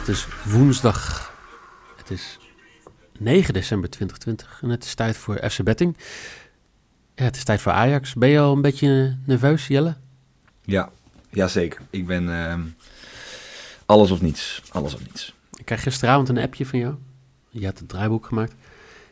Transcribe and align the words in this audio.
Het 0.00 0.08
is 0.08 0.26
woensdag. 0.44 1.32
Het 1.96 2.10
is 2.10 2.38
9 3.18 3.54
december 3.54 3.90
2020 3.90 4.62
en 4.62 4.68
het 4.68 4.84
is 4.84 4.94
tijd 4.94 5.16
voor 5.16 5.50
FC 5.50 5.62
Betting. 5.62 5.96
Ja, 7.14 7.24
het 7.24 7.36
is 7.36 7.44
tijd 7.44 7.60
voor 7.60 7.72
Ajax. 7.72 8.14
Ben 8.14 8.28
je 8.28 8.38
al 8.38 8.52
een 8.52 8.62
beetje 8.62 9.16
nerveus, 9.24 9.66
Jelle? 9.66 9.96
Ja, 10.64 10.90
jazeker. 11.30 11.80
Ik 11.90 12.06
ben 12.06 12.46
ehm, 12.46 12.60
alles 13.86 14.10
of 14.10 14.20
niets. 14.20 14.62
Alles 14.70 14.94
of 14.94 15.00
niets. 15.00 15.34
Ik 15.56 15.64
kreeg 15.64 15.82
gisteravond 15.82 16.28
een 16.28 16.38
appje 16.38 16.66
van 16.66 16.78
jou. 16.78 16.94
Je 17.48 17.64
hebt 17.64 17.78
het 17.78 17.88
draaiboek 17.88 18.26
gemaakt. 18.26 18.54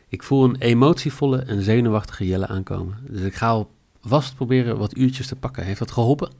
Ik 0.08 0.22
voel 0.22 0.44
een 0.44 0.56
emotievolle 0.56 1.38
en 1.38 1.62
zenuwachtige 1.62 2.26
Jelle 2.26 2.46
aankomen. 2.46 2.98
Dus 3.00 3.20
ik 3.20 3.34
ga 3.34 3.66
alvast 4.02 4.34
proberen 4.34 4.78
wat 4.78 4.96
uurtjes 4.96 5.26
te 5.26 5.36
pakken. 5.36 5.64
Heeft 5.64 5.78
dat 5.78 5.90
geholpen? 5.90 6.32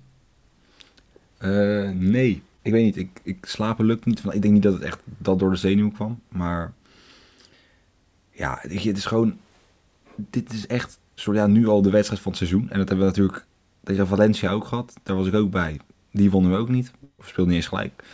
Eh, 1.38 1.88
nee, 1.90 2.42
ik 2.62 2.72
weet 2.72 2.84
niet. 2.84 2.96
Ik, 2.96 3.20
ik 3.22 3.46
slapen 3.46 3.84
lukt 3.84 4.04
niet. 4.04 4.18
Ik 4.24 4.42
denk 4.42 4.54
niet 4.54 4.62
dat 4.62 4.72
het 4.72 4.82
echt 4.82 5.00
dat 5.04 5.38
door 5.38 5.50
de 5.50 5.56
zenuw 5.56 5.90
kwam. 5.90 6.20
Maar 6.28 6.72
ja, 8.30 8.58
het 8.60 8.96
is 8.96 9.04
gewoon... 9.06 9.38
Dit 10.16 10.52
is 10.52 10.66
echt 10.66 10.98
soort, 11.14 11.36
ja, 11.36 11.46
nu 11.46 11.66
al 11.66 11.82
de 11.82 11.90
wedstrijd 11.90 12.22
van 12.22 12.32
het 12.32 12.40
seizoen. 12.40 12.70
En 12.70 12.78
dat 12.78 12.88
hebben 12.88 12.98
we 12.98 13.04
natuurlijk 13.04 13.46
tegen 13.84 14.06
Valencia 14.06 14.50
ook 14.50 14.64
gehad. 14.64 14.94
Daar 15.02 15.16
was 15.16 15.26
ik 15.26 15.34
ook 15.34 15.50
bij. 15.50 15.80
Die 16.10 16.30
wonnen 16.30 16.50
we 16.50 16.56
ook 16.56 16.68
niet. 16.68 16.92
Of 17.16 17.28
speelden 17.28 17.46
niet 17.46 17.62
eens 17.62 17.72
gelijk. 17.72 18.04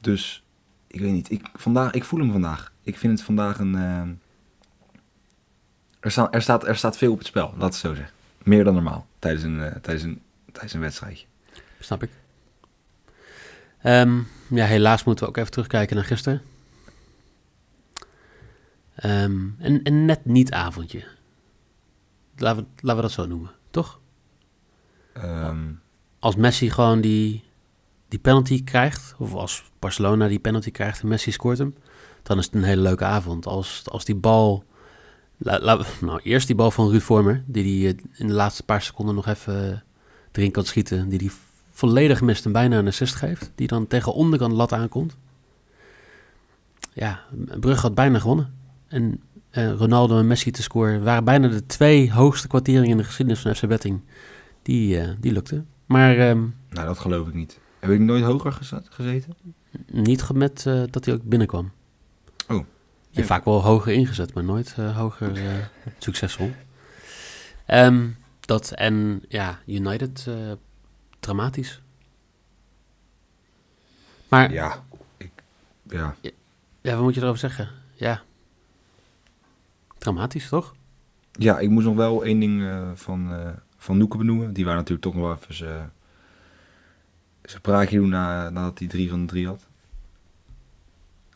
Dus 0.00 0.44
ik 0.86 1.00
weet 1.00 1.12
niet. 1.12 1.30
Ik, 1.30 1.48
vandaag, 1.54 1.92
ik 1.92 2.04
voel 2.04 2.20
hem 2.20 2.32
vandaag. 2.32 2.72
Ik 2.82 2.98
vind 2.98 3.12
het 3.12 3.22
vandaag 3.22 3.58
een... 3.58 3.74
eh, 3.74 4.02
er, 6.00 6.10
sta, 6.10 6.30
er, 6.32 6.42
staat, 6.42 6.66
er 6.66 6.76
staat 6.76 6.96
veel 6.96 7.12
op 7.12 7.18
het 7.18 7.26
spel, 7.26 7.54
laat 7.56 7.72
het 7.72 7.80
zo 7.80 7.94
zeggen. 7.94 8.14
Meer 8.42 8.64
dan 8.64 8.74
normaal 8.74 9.06
tijdens 9.18 9.44
een, 9.44 9.60
eh, 9.62 9.76
tijdens 9.76 10.02
een, 10.04 10.20
tijdens 10.52 10.72
een 10.72 10.80
wedstrijdje. 10.80 11.26
Snap 11.80 12.02
ik. 12.02 12.10
Ehm, 13.88 14.18
ja, 14.48 14.64
helaas 14.66 15.04
moeten 15.04 15.24
we 15.24 15.30
ook 15.30 15.36
even 15.36 15.50
terugkijken 15.50 15.96
naar 15.96 16.04
gisteren. 16.04 16.42
Ehm, 18.94 19.46
een, 19.58 19.80
een 19.82 20.04
net 20.04 20.24
niet 20.24 20.52
avondje. 20.52 21.04
Laten 22.36 22.62
we, 22.62 22.68
laten 22.80 22.96
we 22.96 23.02
dat 23.02 23.10
zo 23.12 23.26
noemen, 23.26 23.50
toch? 23.70 24.00
Ehm, 25.12 25.72
Als 26.18 26.36
Messi 26.36 26.70
gewoon 26.70 27.00
die, 27.00 27.44
die 28.08 28.18
penalty 28.18 28.64
krijgt, 28.64 29.14
of 29.18 29.34
als 29.34 29.70
Barcelona 29.78 30.28
die 30.28 30.38
penalty 30.38 30.70
krijgt 30.70 31.00
en 31.02 31.08
Messi 31.08 31.30
scoort 31.32 31.58
hem, 31.58 31.74
dan 32.22 32.38
is 32.38 32.44
het 32.44 32.54
een 32.54 32.62
hele 32.62 32.82
leuke 32.82 33.04
avond. 33.04 33.46
Als, 33.46 33.82
als 33.90 34.04
die 34.04 34.14
bal, 34.14 34.64
la- 35.36 35.60
la- 35.60 35.84
nou 36.00 36.20
eerst 36.22 36.46
die 36.46 36.56
bal 36.56 36.70
van 36.70 36.88
Ruud 36.90 37.02
Vormer, 37.02 37.44
die 37.46 37.84
hij 37.86 37.96
in 38.16 38.26
de 38.26 38.32
laatste 38.32 38.62
paar 38.62 38.82
seconden 38.82 39.14
nog 39.14 39.26
even 39.26 39.72
eh, 39.72 39.78
erin 40.32 40.50
kan 40.50 40.64
schieten, 40.64 41.08
die 41.08 41.18
hij 41.18 41.30
volledig 41.78 42.20
mist 42.20 42.44
en 42.44 42.52
bijna 42.52 42.78
een 42.78 42.86
assist 42.86 43.14
geeft, 43.14 43.52
die 43.54 43.66
dan 43.66 43.86
tegen 43.86 44.12
de 44.12 44.18
onderkant 44.18 44.52
lat 44.52 44.72
aankomt. 44.72 45.16
Ja, 46.92 47.20
Brugge 47.60 47.80
had 47.80 47.94
bijna 47.94 48.18
gewonnen. 48.18 48.54
En 48.88 49.22
eh, 49.50 49.72
Ronaldo 49.72 50.18
en 50.18 50.26
Messi 50.26 50.50
te 50.50 50.62
scoren 50.62 51.02
waren 51.02 51.24
bijna 51.24 51.48
de 51.48 51.66
twee 51.66 52.12
hoogste 52.12 52.48
kwarteringen 52.48 52.90
in 52.90 52.96
de 52.96 53.04
geschiedenis 53.04 53.40
van 53.40 53.54
FC 53.54 53.66
Betting. 53.66 54.00
Die, 54.62 55.00
eh, 55.00 55.08
die 55.18 55.32
lukte. 55.32 55.64
Maar 55.86 56.18
ehm, 56.18 56.38
nou, 56.68 56.86
dat 56.86 56.98
geloof 56.98 57.28
ik 57.28 57.34
niet. 57.34 57.58
Heb 57.78 57.90
ik 57.90 58.00
nooit 58.00 58.24
hoger 58.24 58.52
gezeten? 58.90 59.34
niet 59.86 60.32
met 60.32 60.66
eh, 60.66 60.82
dat 60.90 61.04
hij 61.04 61.14
ook 61.14 61.22
binnenkwam. 61.22 61.70
Oh. 62.48 62.64
Je 63.10 63.16
hebt 63.16 63.26
vaak 63.26 63.44
wel 63.44 63.62
hoger 63.62 63.92
ingezet, 63.92 64.34
maar 64.34 64.44
nooit 64.44 64.72
hoger 64.72 65.32
succesvol. 65.98 66.50
Ehm, 67.66 68.08
dat 68.40 68.70
en 68.70 69.22
ja, 69.28 69.58
United 69.66 70.26
dramatisch. 71.28 71.82
Maar 74.28 74.52
ja. 74.52 74.82
Ja, 75.86 76.16
ik, 76.20 76.32
ja. 76.80 76.94
wat 76.94 77.00
moet 77.00 77.14
je 77.14 77.20
erover 77.20 77.38
zeggen? 77.38 77.68
Ja, 77.94 78.22
dramatisch 79.98 80.48
toch? 80.48 80.74
ja, 81.32 81.58
ik 81.58 81.70
moest 81.70 81.86
nog 81.86 81.96
wel 81.96 82.24
één 82.24 82.40
ding 82.40 82.62
eh, 82.62 82.90
van, 82.94 83.32
eh 83.32 83.52
van 83.76 83.98
Noeke 83.98 84.16
benoemen. 84.16 84.52
Die 84.52 84.64
waren 84.64 84.78
natuurlijk 84.78 85.06
toch 85.06 85.14
nog 85.14 85.24
wel 85.24 85.36
even 85.36 85.54
zijn 85.54 85.92
zijn 87.42 87.62
praatje 87.62 87.98
doen 87.98 88.08
na, 88.08 88.50
nadat 88.50 88.78
hij 88.78 88.88
drie 88.88 89.10
van 89.10 89.20
de 89.20 89.26
drie 89.26 89.46
had. 89.46 89.66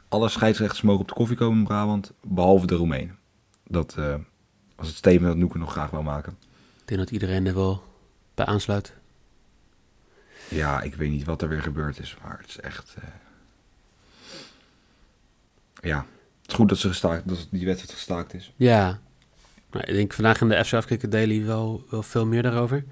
Alle 0.08 0.28
scheidsrechters 0.28 0.82
mogen 0.82 1.00
op 1.00 1.08
de 1.08 1.14
koffie 1.14 1.36
komen 1.36 1.58
in 1.58 1.64
Brabant, 1.64 2.12
behalve 2.22 2.66
de 2.66 2.74
Roemenen. 2.74 3.18
Dat 3.66 3.94
eh, 3.98 4.14
was 4.76 4.86
het 4.86 4.96
statement 4.96 5.26
dat 5.26 5.36
Noeke 5.36 5.58
nog 5.58 5.70
graag 5.70 5.90
wil 5.90 6.02
maken. 6.02 6.36
Ik 6.80 6.88
denk 6.88 7.00
dat 7.00 7.10
iedereen 7.10 7.46
er 7.46 7.54
wel 7.54 7.82
bij 8.34 8.46
aansluit. 8.46 9.00
Ja, 10.52 10.80
ik 10.82 10.94
weet 10.94 11.10
niet 11.10 11.24
wat 11.24 11.42
er 11.42 11.48
weer 11.48 11.62
gebeurd 11.62 11.98
is, 11.98 12.16
maar 12.22 12.38
het 12.38 12.48
is 12.48 12.60
echt... 12.60 12.94
eh, 13.00 13.08
Ja, 15.82 16.06
het 16.42 16.50
is 16.50 16.54
goed 16.54 16.68
dat, 16.68 16.78
ze 16.78 16.88
gestaakt, 16.88 17.28
dat 17.28 17.46
die 17.50 17.66
wedstrijd 17.66 17.94
gestaakt 17.94 18.34
is. 18.34 18.52
Ja, 18.56 19.00
nou, 19.70 19.84
ik 19.84 19.94
denk 19.94 20.12
vandaag 20.12 20.40
in 20.40 20.48
de 20.48 20.64
FC 20.64 20.72
Afkikker 20.72 21.10
Daily 21.10 21.44
wel, 21.44 21.84
wel 21.90 22.02
veel 22.02 22.26
meer 22.26 22.42
daarover. 22.42 22.84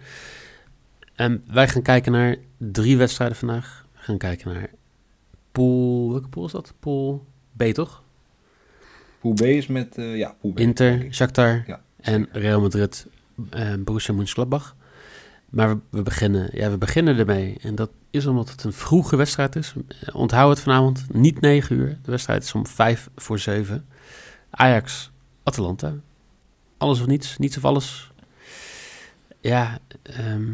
En 1.15 1.44
wij 1.47 1.69
gaan 1.69 1.82
kijken 1.82 2.12
naar 2.12 2.37
drie 2.56 2.97
wedstrijden 2.97 3.37
vandaag. 3.37 3.87
We 3.92 3.98
gaan 3.98 4.19
kijken 4.19 4.53
naar 4.54 4.71
pool... 5.53 6.10
Welke 6.10 6.28
pool 6.28 6.47
is 6.47 6.53
dat? 6.53 6.75
Pool 6.81 7.27
B, 7.56 7.62
toch? 7.62 8.03
Pool 9.21 9.32
B 9.32 9.41
is 9.41 9.66
met... 9.66 9.97
eh, 9.98 10.16
ja, 10.16 10.37
Pool 10.41 10.53
B. 10.53 10.59
Inter. 10.59 11.06
Shakhtar 11.10 11.65
Ja, 11.66 11.82
en 12.00 12.28
Real 12.32 12.60
Madrid, 12.60 13.06
eh, 13.50 13.75
Borussia 13.78 14.15
Mönchengladbach. 14.15 14.77
Maar 15.50 15.77
we, 15.91 16.03
beginnen, 16.03 16.50
ja, 16.53 16.71
we 16.71 16.78
beginnen 16.78 17.19
ermee. 17.19 17.56
En 17.61 17.75
dat 17.75 17.91
is 18.11 18.27
omdat 18.27 18.50
het 18.50 18.65
een 18.65 18.72
vroege 18.72 19.16
wedstrijd 19.16 19.56
is. 19.56 19.75
Onthoud 20.12 20.50
het 20.50 20.61
vanavond, 20.61 21.06
niet 21.12 21.41
9 21.41 21.77
uur. 21.77 21.99
De 22.03 22.11
wedstrijd 22.11 22.43
is 22.43 22.55
om 22.55 22.66
5 22.66 23.09
voor 23.16 23.38
7. 23.38 23.87
Ajax, 24.50 25.10
Atalanta. 25.43 25.94
Alles 26.77 27.00
of 27.00 27.06
niets, 27.06 27.39
niets 27.39 27.56
of 27.56 27.65
alles. 27.65 28.10
Ja, 29.41 29.78
ehm, 30.03 30.49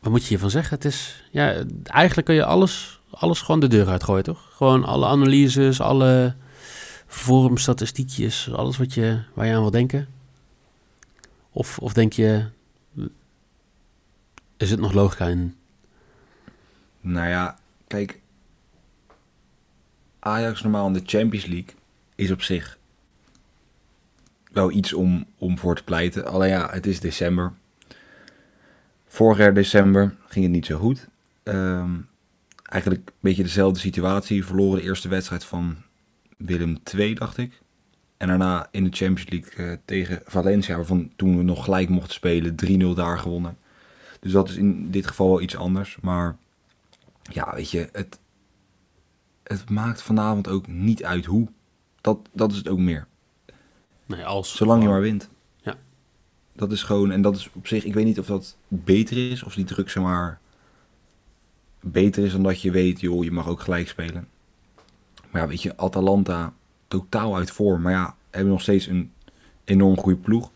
wat 0.00 0.12
moet 0.12 0.22
je 0.22 0.28
hiervan 0.28 0.50
zeggen? 0.50 0.74
Het 0.74 0.84
is, 0.84 1.24
ja, 1.30 1.64
eigenlijk 1.82 2.26
kun 2.26 2.36
je 2.36 2.44
alles, 2.44 3.00
alles 3.10 3.40
gewoon 3.40 3.60
de 3.60 3.68
deur 3.68 3.88
uitgooien, 3.88 4.24
toch? 4.24 4.48
Gewoon 4.52 4.84
alle 4.84 5.06
analyses, 5.06 5.80
alle 5.80 6.34
vormstatistiekjes, 7.06 8.52
alles 8.52 8.76
wat 8.76 8.94
je, 8.94 9.22
waar 9.34 9.46
je 9.46 9.54
aan 9.54 9.60
wil 9.60 9.70
denken. 9.70 10.08
Of, 11.52 11.78
of 11.78 11.92
denk 11.92 12.12
je, 12.12 12.44
is 14.58 14.70
het 14.70 14.80
nog 14.80 14.92
logica 14.92 15.26
in? 15.26 15.56
Nou 17.00 17.28
ja, 17.28 17.58
kijk. 17.86 18.20
Ajax 20.18 20.62
normaal 20.62 20.86
in 20.86 20.92
de 20.92 21.02
Champions 21.04 21.46
League 21.46 21.74
is 22.14 22.30
op 22.30 22.42
zich 22.42 22.78
wel 24.52 24.70
iets 24.70 24.92
om, 24.92 25.26
om 25.38 25.58
voor 25.58 25.76
te 25.76 25.84
pleiten. 25.84 26.26
Alleen 26.26 26.48
ja, 26.48 26.70
het 26.70 26.86
is 26.86 27.00
december. 27.00 27.52
Vorig 29.06 29.38
jaar 29.38 29.54
december 29.54 30.14
ging 30.26 30.44
het 30.44 30.54
niet 30.54 30.66
zo 30.66 30.78
goed. 30.78 31.08
Ehm, 31.42 31.94
eigenlijk 32.62 33.08
een 33.08 33.14
beetje 33.20 33.42
dezelfde 33.42 33.80
situatie. 33.80 34.44
Verloren 34.44 34.78
de 34.78 34.84
eerste 34.86 35.08
wedstrijd 35.08 35.44
van 35.44 35.76
Willem 36.36 36.78
II, 36.94 37.14
dacht 37.14 37.36
ik. 37.36 37.60
En 38.16 38.28
daarna 38.28 38.68
in 38.70 38.84
de 38.84 38.96
Champions 38.96 39.30
League 39.30 39.66
eh, 39.66 39.76
tegen 39.84 40.20
Valencia, 40.24 40.76
waarvan 40.76 41.12
toen 41.16 41.36
we 41.36 41.42
nog 41.42 41.64
gelijk 41.64 41.88
mochten 41.88 42.12
spelen, 42.12 42.54
3-0 42.66 42.94
daar 42.94 43.18
gewonnen. 43.18 43.56
Dus 44.20 44.32
dat 44.32 44.48
is 44.48 44.56
in 44.56 44.90
dit 44.90 45.06
geval 45.06 45.28
wel 45.28 45.40
iets 45.40 45.56
anders. 45.56 45.98
Maar 46.00 46.36
ja, 47.22 47.54
weet 47.54 47.70
je, 47.70 47.88
het, 47.92 48.18
het 49.42 49.70
maakt 49.70 50.02
vanavond 50.02 50.48
ook 50.48 50.66
niet 50.66 51.04
uit 51.04 51.24
hoe. 51.24 51.48
Dat, 52.00 52.18
dat 52.32 52.50
is 52.50 52.56
het 52.56 52.68
ook 52.68 52.78
meer. 52.78 53.06
Nee, 54.06 54.24
als. 54.24 54.56
Zolang 54.56 54.82
je 54.82 54.88
maar 54.88 55.00
wint. 55.00 55.28
Ja. 55.60 55.74
Dat 56.52 56.72
is 56.72 56.82
gewoon, 56.82 57.10
en 57.10 57.22
dat 57.22 57.36
is 57.36 57.50
op 57.52 57.66
zich, 57.66 57.84
ik 57.84 57.94
weet 57.94 58.04
niet 58.04 58.18
of 58.18 58.26
dat 58.26 58.56
beter 58.68 59.30
is, 59.30 59.42
of 59.42 59.54
die 59.54 59.64
druk 59.64 59.90
zeg 59.90 60.02
maar 60.02 60.40
beter 61.80 62.24
is 62.24 62.32
dan 62.32 62.42
dat 62.42 62.62
je 62.62 62.70
weet, 62.70 63.00
joh, 63.00 63.24
je 63.24 63.30
mag 63.30 63.48
ook 63.48 63.60
gelijk 63.60 63.88
spelen. 63.88 64.28
Maar 65.30 65.42
ja, 65.42 65.48
weet 65.48 65.62
je, 65.62 65.76
Atalanta 65.76 66.52
totaal 66.88 67.36
uit 67.36 67.50
vorm. 67.50 67.82
Maar 67.82 67.92
ja, 67.92 68.16
hebben 68.30 68.52
nog 68.52 68.62
steeds 68.62 68.86
een 68.86 69.12
enorm 69.64 69.98
goede 69.98 70.18
ploeg. 70.18 70.50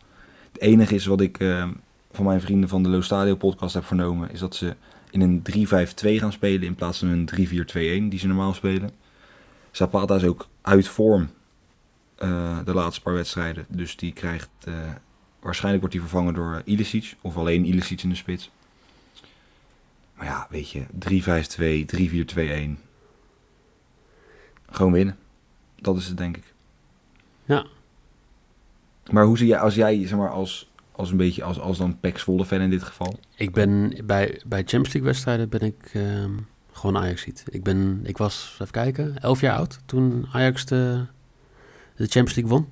Het 0.51 0.61
enige 0.61 0.95
is 0.95 1.05
wat 1.05 1.21
ik 1.21 1.39
eh, 1.39 1.69
van 2.13 2.25
mijn 2.25 2.41
vrienden 2.41 2.69
van 2.69 2.83
de 2.83 2.89
Lo 2.89 3.01
Stadio 3.01 3.35
podcast 3.35 3.73
heb 3.73 3.85
vernomen... 3.85 4.31
is 4.31 4.39
dat 4.39 4.55
ze 4.55 4.75
in 5.09 5.21
een 5.21 5.41
3-5-2 5.51 6.19
gaan 6.19 6.31
spelen 6.31 6.67
in 6.67 6.75
plaats 6.75 6.99
van 6.99 7.07
een 7.07 7.29
3-4-2-1 8.05 8.09
die 8.09 8.19
ze 8.19 8.27
normaal 8.27 8.53
spelen. 8.53 8.89
Zapata 9.71 10.15
is 10.15 10.23
ook 10.23 10.47
uit 10.61 10.87
vorm 10.87 11.29
eh, 12.15 12.59
de 12.65 12.73
laatste 12.73 13.01
paar 13.01 13.13
wedstrijden. 13.13 13.65
Dus 13.69 13.95
die 13.95 14.13
krijgt... 14.13 14.49
eh, 14.65 14.73
waarschijnlijk 15.39 15.83
wordt 15.83 15.97
hij 15.97 16.07
vervangen 16.07 16.33
door 16.33 16.61
Ilicic. 16.65 17.15
Of 17.21 17.37
alleen 17.37 17.65
Ilicic 17.65 18.03
in 18.03 18.09
de 18.09 18.15
spits. 18.15 18.51
Maar 20.15 20.25
ja, 20.25 20.47
weet 20.49 20.69
je, 20.69 20.85
3-5-2, 21.09 22.75
3-4-2-1. 22.75 22.81
Gewoon 24.69 24.91
winnen. 24.91 25.17
Dat 25.75 25.97
is 25.97 26.07
het, 26.07 26.17
denk 26.17 26.37
ik. 26.37 26.53
Ja. 27.45 27.65
Maar 29.11 29.25
hoe 29.25 29.37
zie 29.37 29.47
jij, 29.47 29.59
als 29.59 29.75
jij, 29.75 30.07
zeg 30.07 30.17
maar, 30.17 30.29
als, 30.31 30.71
als 30.95 31.11
een 31.11 31.17
beetje, 31.17 31.43
als, 31.43 31.59
als 31.59 31.77
dan 31.77 31.99
Pax 31.99 32.23
Volle 32.23 32.45
fan 32.45 32.61
in 32.61 32.69
dit 32.69 32.83
geval. 32.83 33.19
Ik 33.35 33.51
ben 33.51 33.93
bij, 34.05 34.41
bij 34.45 34.59
Champions 34.59 34.93
League 34.93 35.11
wedstrijden 35.11 35.49
ben 35.49 35.61
ik 35.61 35.89
ehm, 35.93 36.31
gewoon 36.71 36.97
Ajax-ziet. 36.97 37.43
Ik 37.49 37.63
ben, 37.63 37.99
ik 38.03 38.17
was, 38.17 38.57
even 38.61 38.73
kijken, 38.73 39.17
elf 39.21 39.41
jaar 39.41 39.57
oud 39.57 39.79
toen 39.85 40.25
Ajax 40.31 40.65
de, 40.65 41.05
de 41.95 42.05
Champions 42.05 42.35
League 42.35 42.57
won. 42.57 42.67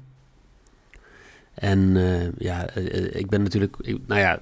En 1.53 1.97
eh, 1.97 2.31
ja, 2.37 2.67
eh, 2.67 2.97
eh, 2.97 3.15
ik 3.15 3.29
ben 3.29 3.43
natuurlijk, 3.43 3.77
nou 4.07 4.19
ja, 4.19 4.41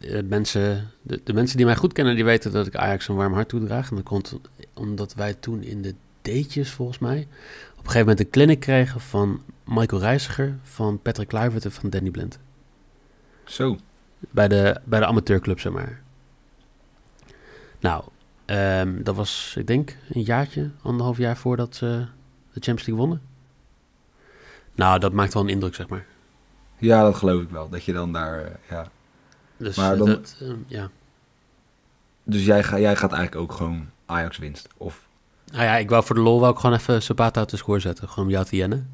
eh, 0.00 0.22
mensen, 0.24 0.90
de, 1.02 1.20
de 1.24 1.32
mensen 1.32 1.56
die 1.56 1.66
mij 1.66 1.76
goed 1.76 1.92
kennen, 1.92 2.14
die 2.14 2.24
weten 2.24 2.52
dat 2.52 2.66
ik 2.66 2.76
Ajax 2.76 3.08
een 3.08 3.14
warm 3.14 3.32
hart 3.32 3.48
toedraag. 3.48 3.90
En 3.90 3.96
dat 3.96 4.04
komt 4.04 4.38
omdat 4.74 5.14
wij 5.14 5.34
toen 5.34 5.62
in 5.62 5.82
de 5.82 5.94
D'tjes, 6.22 6.70
volgens 6.70 6.98
mij, 6.98 7.20
op 7.70 7.78
een 7.78 7.90
gegeven 7.90 8.00
moment 8.00 8.20
een 8.20 8.30
clinic 8.30 8.60
kregen 8.60 9.00
van 9.00 9.42
Michael 9.64 10.00
Reiziger, 10.02 10.58
van 10.62 11.02
Patrick 11.02 11.28
Kluivert 11.28 11.64
en 11.64 11.72
van 11.72 11.90
Danny 11.90 12.10
Blind. 12.10 12.38
Zo. 13.50 13.76
Bij 14.18 14.48
de, 14.48 14.80
bij 14.84 15.00
de 15.00 15.06
amateurclub, 15.06 15.60
zeg 15.60 15.72
maar. 15.72 16.00
Nou, 17.80 18.04
ehm, 18.44 19.02
dat 19.02 19.16
was, 19.16 19.54
ik 19.58 19.66
denk, 19.66 19.96
een 20.10 20.22
jaartje, 20.22 20.70
anderhalf 20.82 21.16
jaar 21.16 21.36
voordat 21.36 21.74
ze 21.76 21.86
de 22.52 22.60
Champions 22.60 22.86
League 22.86 22.94
wonnen. 23.06 23.22
Nou, 24.74 24.98
dat 24.98 25.12
maakt 25.12 25.34
wel 25.34 25.42
een 25.42 25.48
indruk, 25.48 25.74
zeg 25.74 25.88
maar. 25.88 26.06
Ja, 26.78 27.02
dat 27.02 27.14
geloof 27.14 27.42
ik 27.42 27.50
wel. 27.50 27.68
Dat 27.68 27.84
je 27.84 27.92
dan 27.92 28.12
daar, 28.12 28.44
eh, 28.44 28.50
ja. 28.70 28.88
Dus 29.56 29.76
Maar 29.76 29.92
eh, 29.92 29.98
dan- 29.98 30.06
dat, 30.06 30.36
ehm, 30.40 30.56
ja. 30.66 30.90
Dus 32.22 32.44
jij, 32.44 32.62
ga, 32.62 32.78
jij 32.78 32.96
gaat 32.96 33.12
eigenlijk 33.12 33.42
ook 33.50 33.56
gewoon 33.56 33.88
Ajax 34.06 34.38
winst. 34.38 34.68
Of, 34.76 35.08
Nou 35.52 35.64
ja, 35.64 35.76
ik 35.76 35.90
wou 35.90 36.04
voor 36.04 36.14
de 36.14 36.20
lol 36.22 36.48
ik 36.48 36.56
gewoon 36.56 36.76
even 36.76 37.02
Zapata 37.02 37.40
uit 37.40 37.50
de 37.50 37.56
score 37.56 37.78
zetten. 37.78 38.08
Gewoon 38.08 38.24
om 38.24 38.30
jou 38.30 38.44
te 38.44 38.56
jennen. 38.56 38.90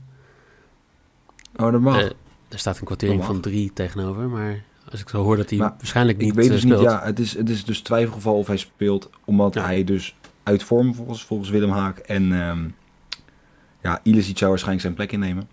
oh, 1.57 1.73
dat 1.73 1.81
mag. 1.81 2.01
Eh, 2.03 2.11
er 2.49 2.59
staat 2.59 2.79
een 2.79 2.85
kwartering 2.85 3.19
mag. 3.19 3.27
van 3.27 3.41
drie 3.41 3.73
tegenover, 3.73 4.29
maar 4.29 4.63
als 4.91 5.01
ik 5.01 5.09
zo 5.09 5.23
hoor 5.23 5.37
dat 5.37 5.51
hij 5.51 5.59
Maar 5.59 5.75
waarschijnlijk 5.77 6.19
niet 6.19 6.29
ik 6.29 6.35
weet 6.35 6.45
eh, 6.45 6.51
dus 6.51 6.61
speelt. 6.61 6.81
niet, 6.81 6.91
ja, 6.91 7.03
het 7.05 7.19
is, 7.19 7.37
het 7.37 7.49
is 7.49 7.65
dus 7.65 7.81
twijfelgeval 7.81 8.39
of 8.39 8.47
hij 8.47 8.57
speelt. 8.57 9.11
Omdat 9.25 9.55
Ja. 9.55 9.65
hij 9.65 9.85
dus 9.85 10.17
uit 10.43 10.63
vorm 10.63 10.95
volgens, 10.95 11.25
volgens 11.25 11.49
Willem 11.51 11.71
Haak. 11.71 11.99
En 11.99 12.33
ehm 12.41 12.69
ja, 13.83 14.01
Ilicic 14.03 14.39
zou 14.39 14.51
waarschijnlijk 14.51 14.83
zijn 14.85 14.95
plek 14.95 15.13
innemen. 15.13 15.49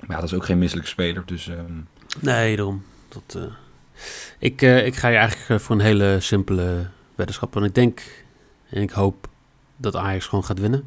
Maar 0.00 0.10
ja, 0.10 0.16
dat 0.16 0.24
is 0.24 0.34
ook 0.34 0.44
geen 0.44 0.58
misselijke 0.58 0.90
speler. 0.90 1.22
Dus 1.26 1.48
ehm, 1.48 1.72
Nee, 2.20 2.56
daarom. 2.56 2.82
Dat, 3.08 3.34
eh, 3.42 3.52
ik, 4.38 4.62
eh, 4.62 4.86
ik 4.86 4.96
ga 4.96 5.08
je 5.08 5.16
eigenlijk 5.16 5.62
voor 5.62 5.74
een 5.76 5.82
hele 5.82 6.16
simpele 6.20 6.86
weddenschap. 7.14 7.54
Want 7.54 7.66
ik 7.66 7.74
denk 7.74 8.02
en 8.70 8.82
ik 8.82 8.90
hoop 8.90 9.28
dat 9.76 9.96
Ajax 9.96 10.26
gewoon 10.26 10.44
gaat 10.44 10.60
winnen. 10.60 10.84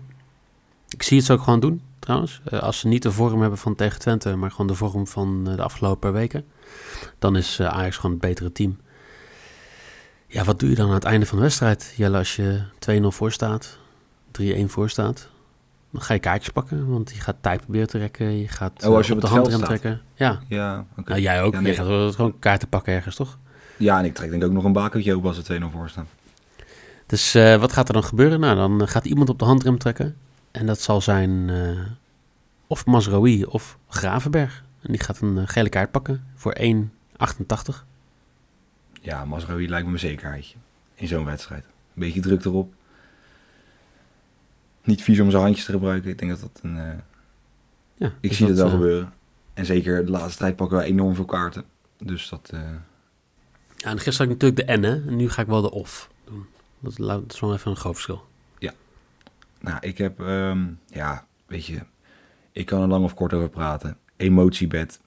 Ik 0.89 1.03
zie 1.03 1.17
het 1.17 1.25
ze 1.25 1.33
ook 1.33 1.41
gewoon 1.41 1.59
doen, 1.59 1.81
trouwens. 2.07 2.41
Eh, 2.43 2.59
als 2.59 2.79
ze 2.79 2.87
niet 2.87 3.03
de 3.03 3.11
vorm 3.11 3.41
hebben 3.41 3.59
van 3.59 3.75
tegen 3.75 3.99
Twente, 3.99 4.35
maar 4.35 4.51
gewoon 4.51 4.67
de 4.67 4.73
vorm 4.73 5.07
van 5.07 5.47
eh, 5.47 5.55
de 5.55 5.61
afgelopen 5.61 5.99
paar 5.99 6.13
weken. 6.13 6.45
Dan 7.19 7.35
is 7.35 7.59
eh, 7.59 7.67
Ajax 7.67 7.95
gewoon 7.95 8.11
het 8.11 8.21
betere 8.21 8.51
team. 8.51 8.77
Ja, 10.27 10.43
wat 10.43 10.59
doe 10.59 10.69
je 10.69 10.75
dan 10.75 10.87
aan 10.87 10.93
het 10.93 11.03
einde 11.03 11.25
van 11.25 11.37
de 11.37 11.43
wedstrijd? 11.43 11.93
Jelle, 11.95 12.17
als 12.17 12.35
je 12.35 12.61
2-0 12.79 13.01
voor 13.07 13.31
staat, 13.31 13.77
3-1 14.41 14.43
voor 14.65 14.89
staat. 14.89 15.29
Dan 15.91 16.01
ga 16.01 16.13
je 16.13 16.19
kaartjes 16.19 16.53
pakken, 16.53 16.89
want 16.89 17.11
je 17.11 17.21
gaat 17.21 17.35
tijd 17.41 17.61
proberen 17.61 17.87
te 17.87 17.97
rekken. 17.97 18.37
Je 18.39 18.47
gaat 18.47 18.85
Oh, 18.85 18.95
als 18.95 19.07
je 19.07 19.13
op 19.13 19.23
op 19.23 19.43
de 19.43 19.51
staat. 19.51 19.65
trekken. 19.65 20.01
Ja, 20.15 20.39
ja, 20.47 20.85
oké. 20.97 21.09
nou, 21.09 21.21
jij 21.21 21.41
ook. 21.43 21.53
Ja, 21.53 21.59
nee. 21.59 21.71
Je 21.71 21.77
gaat 21.77 21.87
wel 21.87 22.11
gewoon 22.11 22.39
kaarten 22.39 22.67
pakken 22.67 22.93
ergens, 22.93 23.15
toch? 23.15 23.37
Ja, 23.77 23.99
en 23.99 24.05
ik 24.05 24.13
trek 24.13 24.29
denk 24.29 24.41
ik 24.41 24.47
ook 24.47 24.53
nog 24.53 24.63
een 24.63 24.73
bakertje 24.73 25.15
open 25.15 25.27
als 25.27 25.47
er 25.47 25.61
2-0 25.61 25.65
voor 25.71 25.89
staan. 25.89 26.07
Dus 27.05 27.33
wat 27.33 27.73
gaat 27.73 27.87
er 27.87 27.93
dan 27.93 28.03
gebeuren? 28.03 28.39
Nou, 28.39 28.55
dan 28.77 28.87
gaat 28.87 29.05
iemand 29.05 29.29
op 29.29 29.39
de 29.39 29.45
handrem 29.45 29.77
trekken. 29.77 30.15
En 30.51 30.65
dat 30.65 30.81
zal 30.81 31.01
zijn 31.01 31.49
eh, 31.49 31.85
of 32.67 32.85
Masraoui 32.85 33.43
of 33.45 33.77
Gravenberg. 33.89 34.63
En 34.81 34.91
die 34.91 35.01
gaat 35.01 35.21
een 35.21 35.37
eh, 35.37 35.43
gele 35.47 35.69
kaart 35.69 35.91
pakken 35.91 36.25
voor 36.35 36.57
1,88. 36.59 37.85
Ja, 39.01 39.25
Masraoui 39.25 39.69
lijkt 39.69 39.87
me 39.87 39.93
een 39.93 39.99
zekerheidje. 39.99 40.55
In 40.95 41.07
zo'n 41.07 41.25
wedstrijd. 41.25 41.63
Een 41.63 41.69
beetje 41.93 42.21
druk 42.21 42.45
erop. 42.45 42.73
Niet 44.83 45.01
vies 45.01 45.19
om 45.19 45.29
zijn 45.31 45.43
handjes 45.43 45.65
te 45.65 45.71
gebruiken. 45.71 46.09
Ik 46.09 46.17
denk 46.19 46.31
dat 46.31 46.39
dat 46.39 46.59
een... 46.63 46.77
eh, 46.77 46.93
Ja, 47.95 48.07
ik 48.19 48.29
dus 48.29 48.37
zie 48.37 48.47
het 48.47 48.55
dat, 48.57 48.65
wel 48.65 48.75
gebeuren. 48.75 49.13
En 49.53 49.65
zeker 49.65 50.05
de 50.05 50.11
laatste 50.11 50.37
tijd 50.39 50.55
pakken 50.55 50.77
we 50.77 50.83
enorm 50.83 51.15
veel 51.15 51.25
kaarten. 51.25 51.63
Dus 51.97 52.29
dat... 52.29 52.49
Ja, 52.53 53.89
en 53.89 53.99
gisteren 53.99 54.27
had 54.29 54.35
ik 54.35 54.41
natuurlijk 54.41 54.67
de 54.67 54.77
N, 54.77 54.83
hè. 54.83 55.07
En 55.07 55.15
nu 55.15 55.29
ga 55.29 55.41
ik 55.41 55.47
wel 55.47 55.61
de 55.61 55.71
of 55.71 56.09
doen. 56.25 56.45
Dat, 56.79 56.97
la- 56.99 57.13
dat 57.19 57.33
is 57.33 57.39
wel 57.39 57.53
even 57.53 57.71
een 57.71 57.77
groot 57.77 57.93
verschil. 57.93 58.26
Nou, 59.59 59.77
ik 59.81 59.97
heb, 59.97 60.19
ehm, 60.19 60.65
ja, 60.85 61.25
weet 61.45 61.65
je, 61.65 61.79
ik 62.51 62.65
kan 62.65 62.81
er 62.81 62.87
lang 62.87 63.03
of 63.03 63.13
kort 63.13 63.33
over 63.33 63.49
praten. 63.49 63.97
Emotiebed, 64.15 64.99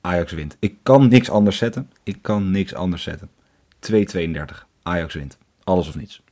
Ajax 0.00 0.32
wint. 0.32 0.56
Ik 0.58 0.76
kan 0.82 1.08
niks 1.08 1.30
anders 1.30 1.56
zetten. 1.56 1.90
Ik 2.02 2.18
kan 2.22 2.50
niks 2.50 2.74
anders 2.74 3.02
zetten. 3.02 3.30
2,32, 3.78 4.66
Ajax 4.82 5.14
wint. 5.14 5.38
Alles 5.64 5.88
of 5.88 5.96
niets. 5.96 6.22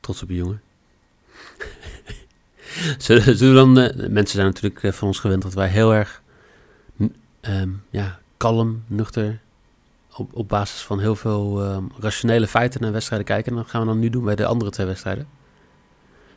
Trots 0.00 0.22
op 0.22 0.28
je 0.28 0.34
jongen. 0.34 0.62
zullen, 2.98 3.24
we 3.24 3.52
dan... 3.54 3.78
eh, 3.78 4.08
mensen 4.08 4.34
zijn 4.34 4.46
natuurlijk 4.46 4.82
eh, 4.82 4.92
van 4.92 5.08
ons 5.08 5.18
gewend 5.18 5.42
dat 5.42 5.54
wij 5.54 5.68
heel 5.68 5.94
erg... 5.94 6.22
ehm, 7.40 7.70
ja, 7.90 8.18
kalm, 8.36 8.84
nuchter... 8.86 9.40
Op, 10.16 10.34
op 10.34 10.48
basis 10.48 10.82
van 10.82 11.00
heel 11.00 11.16
veel 11.16 11.62
ehm, 11.62 11.84
rationele 11.98 12.46
feiten 12.46 12.80
naar 12.80 12.92
wedstrijden 12.92 13.26
kijken. 13.26 13.52
En 13.52 13.58
dat 13.58 13.68
gaan 13.70 13.80
we 13.80 13.86
dan 13.86 13.98
nu 13.98 14.10
doen 14.10 14.24
bij 14.24 14.34
de 14.34 14.46
andere 14.46 14.70
twee 14.70 14.86
wedstrijden. 14.86 15.28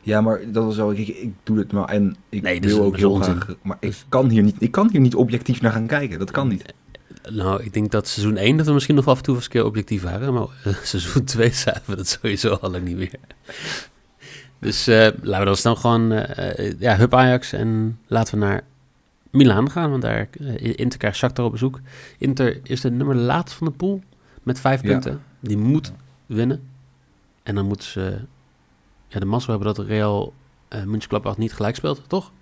Ja, 0.06 0.20
maar 0.20 0.40
dat 0.52 0.70
is 0.70 0.76
wel, 0.76 0.92
ik, 0.92 1.08
ik 1.08 1.32
doe 1.42 1.58
het 1.58 1.72
maar 1.72 1.84
en 1.88 2.16
ik 2.28 2.42
Nee, 2.42 2.60
is- 2.60 2.72
wil 2.72 2.84
ook 2.84 2.96
heel 2.96 3.10
onzin. 3.12 3.40
graag, 3.40 3.56
maar 3.62 3.76
ik 3.80 3.88
Dus- 3.88 4.04
kan, 4.08 4.28
hier 4.28 4.42
niet, 4.42 4.56
ik 4.58 4.70
kan 4.70 4.88
hier 4.92 5.00
niet 5.00 5.14
objectief 5.14 5.60
naar 5.60 5.72
gaan 5.72 5.86
kijken. 5.86 6.18
Dat 6.18 6.30
kan 6.30 6.48
niet. 6.48 6.74
Nou, 7.30 7.62
ik 7.62 7.72
denk 7.72 7.90
dat 7.90 8.08
seizoen 8.08 8.36
1 8.36 8.56
dat 8.56 8.66
we 8.66 8.72
misschien 8.72 8.94
nog 8.94 9.06
af 9.08 9.16
en 9.18 9.22
toe 9.22 9.34
eens 9.34 9.44
een 9.44 9.50
keer 9.50 9.64
objectief 9.64 10.02
waren. 10.02 10.32
Maar 10.34 10.46
eh, 10.64 10.74
seizoen 10.92 11.24
2 11.24 11.50
zijn 11.52 11.80
we 11.84 11.96
dat 11.96 12.06
sowieso 12.08 12.54
al 12.54 12.70
lang 12.70 12.84
niet 12.84 12.96
meer. 12.96 13.10
Dus 14.58 14.86
eh, 14.86 14.96
laten 15.22 15.38
we 15.38 15.44
dan 15.44 15.56
snel 15.56 15.76
gewoon... 15.76 16.12
eh, 16.12 16.72
ja, 16.78 16.96
hup 16.96 17.14
Ajax 17.14 17.52
en 17.52 17.98
laten 18.06 18.38
we 18.38 18.44
naar 18.44 18.64
Milaan 19.30 19.70
gaan. 19.70 19.90
Want 19.90 20.02
daar 20.02 20.28
Inter 20.58 20.98
krijgt 20.98 21.16
Shakhtar 21.16 21.44
op 21.44 21.50
bezoek. 21.52 21.80
Inter 22.18 22.60
is 22.62 22.80
de 22.80 22.90
nummer 22.90 23.14
laat 23.16 23.52
van 23.52 23.66
de 23.66 23.72
pool 23.72 24.02
met 24.42 24.60
vijf 24.60 24.82
Ja. 24.82 24.88
punten. 24.88 25.22
Die 25.40 25.56
moet 25.56 25.92
winnen. 26.26 26.62
En 27.42 27.54
dan 27.54 27.66
moeten 27.66 27.86
ze... 27.88 28.18
Ja, 29.08 29.20
de 29.20 29.26
mazzel 29.26 29.50
hebben 29.50 29.74
dat 29.74 29.86
Real 29.86 30.34
uh, 30.74 30.84
Mönchengladbach 30.84 31.38
niet 31.38 31.52
gelijk 31.52 31.76
speelt, 31.76 32.08
toch? 32.08 32.32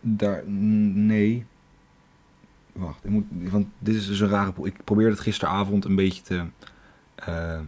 Daar, 0.00 0.48
nee. 0.48 1.44
Wacht, 2.72 3.04
ik 3.04 3.10
moet, 3.10 3.24
want 3.30 3.66
dit 3.78 3.94
is 3.94 4.06
dus 4.06 4.20
een 4.20 4.28
rare. 4.28 4.52
Ik 4.62 4.84
probeerde 4.84 5.10
het 5.10 5.20
gisteravond 5.20 5.84
een 5.84 5.96
beetje 5.96 6.22
te, 6.22 6.44
eh 7.14 7.60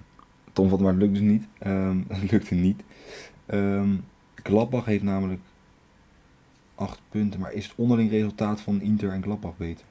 te 0.53 0.61
omvatten, 0.61 0.87
maar 0.87 0.95
het 0.95 1.03
lukt 1.03 1.15
dus 1.15 1.23
niet. 1.23 1.47
Ehm, 1.59 1.99
het 2.21 2.31
lukte 2.31 2.55
niet. 2.55 2.83
Gladbach 4.43 4.85
heeft 4.85 5.03
namelijk 5.03 5.41
acht 6.75 7.01
punten, 7.09 7.41
maar 7.41 7.53
is 7.53 7.65
het 7.65 7.75
onderling 7.77 8.11
resultaat 8.11 8.61
van 8.61 8.81
Inter 8.81 9.11
en 9.11 9.23
Gladbach 9.23 9.57
beter? 9.57 9.85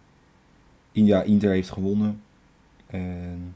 Ja, 0.92 1.22
Inter 1.22 1.50
heeft 1.50 1.70
gewonnen. 1.70 2.22
En 2.88 3.56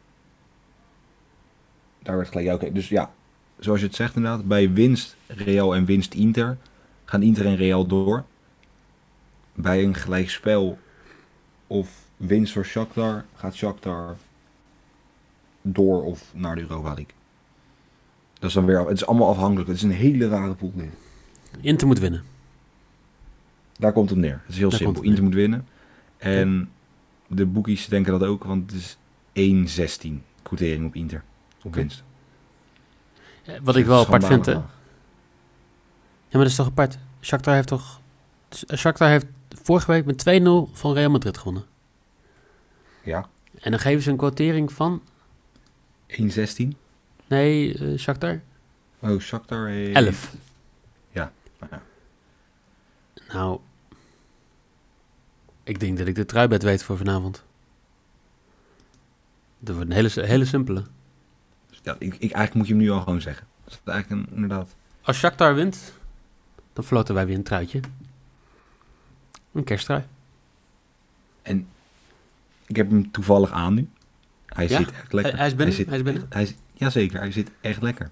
daar 1.99 2.15
werd 2.17 2.27
gelijk, 2.27 2.45
ja 2.45 2.53
oké. 2.53 2.71
Dus 2.71 2.89
ja, 2.89 3.13
zoals 3.59 3.79
je 3.79 3.85
het 3.85 3.95
zegt 3.95 4.15
inderdaad, 4.15 4.47
bij 4.47 4.73
winst 4.73 5.15
Real 5.27 5.75
en 5.75 5.85
winst 5.85 6.13
Inter 6.13 6.57
gaan 7.05 7.21
Inter 7.21 7.45
en 7.45 7.55
Real 7.55 7.85
door. 7.87 8.23
Bij 9.53 9.83
een 9.83 9.95
gelijkspel 9.95 10.79
of 11.67 11.89
winst 12.17 12.53
voor 12.53 12.65
Shakhtar 12.65 13.25
gaat 13.35 13.55
Shakhtar 13.55 14.17
door 15.61 16.03
of 16.03 16.31
naar 16.33 16.55
de 16.55 16.61
Europa 16.61 16.87
League. 16.87 17.13
Dat 18.33 18.49
is 18.49 18.53
dan 18.53 18.65
weer, 18.65 18.79
het 18.79 18.97
is 18.97 19.05
allemaal 19.05 19.29
afhankelijk. 19.29 19.67
Het 19.67 19.77
is 19.77 19.83
een 19.83 19.91
hele 19.91 20.27
rare 20.27 20.53
pool 20.53 20.71
dit. 20.75 20.89
Inter 21.61 21.87
moet 21.87 21.99
winnen. 21.99 22.23
Daar 23.77 23.93
komt 23.93 24.09
het 24.09 24.19
neer. 24.19 24.41
Het 24.41 24.51
is 24.51 24.57
heel 24.57 24.69
Daar 24.69 24.79
simpel. 24.79 25.01
Inter 25.03 25.23
moet 25.23 25.33
winnen. 25.33 25.67
En 26.17 26.69
de 27.27 27.45
boekies 27.45 27.87
denken 27.87 28.19
dat 28.19 28.29
ook, 28.29 28.43
want 28.43 28.71
het 28.71 28.97
is 29.33 30.07
1-16 30.07 30.21
quotering 30.41 30.85
op 30.85 30.95
Inter. 30.95 31.23
Op 31.63 31.75
winst. 31.75 32.03
Wat 33.61 33.75
ik 33.75 33.85
wel 33.85 33.99
apart 33.99 34.25
vind, 34.25 34.45
hè. 34.45 34.51
Schandalig. 34.51 34.73
maar 36.31 36.41
dat 36.41 36.51
is 36.51 36.55
toch 36.55 36.67
apart? 36.67 36.97
Shakhtar 37.21 37.53
heeft 37.53 37.67
toch... 37.67 37.99
Shakhtar 38.75 39.09
heeft 39.09 39.25
vorige 39.63 39.91
week 39.91 40.05
met 40.05 40.41
2-0 40.69 40.73
van 40.73 40.93
Real 40.93 41.09
Madrid 41.09 41.37
gewonnen. 41.37 41.65
Ja, 43.03 43.29
En 43.59 43.71
dan 43.71 43.79
geven 43.79 44.03
ze 44.03 44.09
een 44.09 44.17
quotering 44.17 44.71
van... 44.71 45.01
1-16. 46.07 46.67
Nee, 47.27 47.77
eh 47.77 47.97
Shakhtar? 47.97 48.41
Oh, 48.99 49.19
Shakhtar 49.19 49.67
heeft... 49.67 49.95
11. 49.95 50.33
Ja. 51.11 51.31
Ja. 51.71 51.81
Nou, 53.29 53.59
ik 55.63 55.79
denk 55.79 55.97
dat 55.97 56.07
ik 56.07 56.15
de 56.15 56.25
truibed 56.25 56.63
weet 56.63 56.83
voor 56.83 56.97
vanavond. 56.97 57.43
Dat 59.59 59.75
wordt 59.75 59.89
een 59.89 59.95
hele, 59.95 60.27
hele 60.27 60.45
simpele. 60.45 60.83
Ja, 61.83 61.95
ik, 61.99 62.13
ik, 62.13 62.19
eigenlijk 62.19 62.53
moet 62.53 62.67
je 62.67 62.73
hem 62.73 62.81
nu 62.81 62.89
al 62.91 63.01
gewoon 63.01 63.21
zeggen. 63.21 63.47
Dat 63.63 63.73
is 63.73 63.79
eigenlijk 63.93 64.27
een, 64.29 64.35
inderdaad... 64.35 64.75
Als 65.01 65.17
Shakhtar 65.17 65.55
wint, 65.55 65.93
dan 66.73 66.83
floten 66.83 67.15
wij 67.15 67.25
weer 67.25 67.35
een 67.35 67.43
truitje. 67.43 67.79
Een 69.51 69.63
kersttrui. 69.63 70.03
En 71.41 71.67
ik 72.65 72.75
heb 72.75 72.89
hem 72.89 73.11
toevallig 73.11 73.51
aan 73.51 73.73
nu. 73.73 73.89
Hij 74.45 74.67
Ja? 74.67 74.77
zit 74.77 74.91
echt 74.91 75.13
lekker. 75.13 75.31
Hij- 75.31 75.39
hij 75.41 75.47
is 75.49 75.55
binnen? 75.55 75.75
zit 75.75 75.87
Hij 75.87 75.97
is 75.97 76.03
binnen? 76.03 76.25
hij 76.29 76.55
jazeker, 76.73 77.19
hij 77.19 77.31
zit 77.31 77.51
echt 77.61 77.81
lekker. 77.81 78.11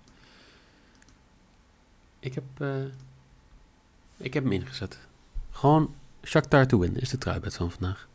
Ik 2.19 2.33
heb, 2.33 2.43
eh, 2.57 2.75
ik 4.17 4.33
heb 4.33 4.43
hem 4.43 4.51
ingezet. 4.51 4.99
Gewoon 5.51 5.95
Shakhtar 6.23 6.67
to 6.67 6.79
win 6.79 6.97
is 6.99 7.09
de 7.09 7.17
truibed 7.17 7.55
van 7.55 7.71
vandaag. 7.71 8.07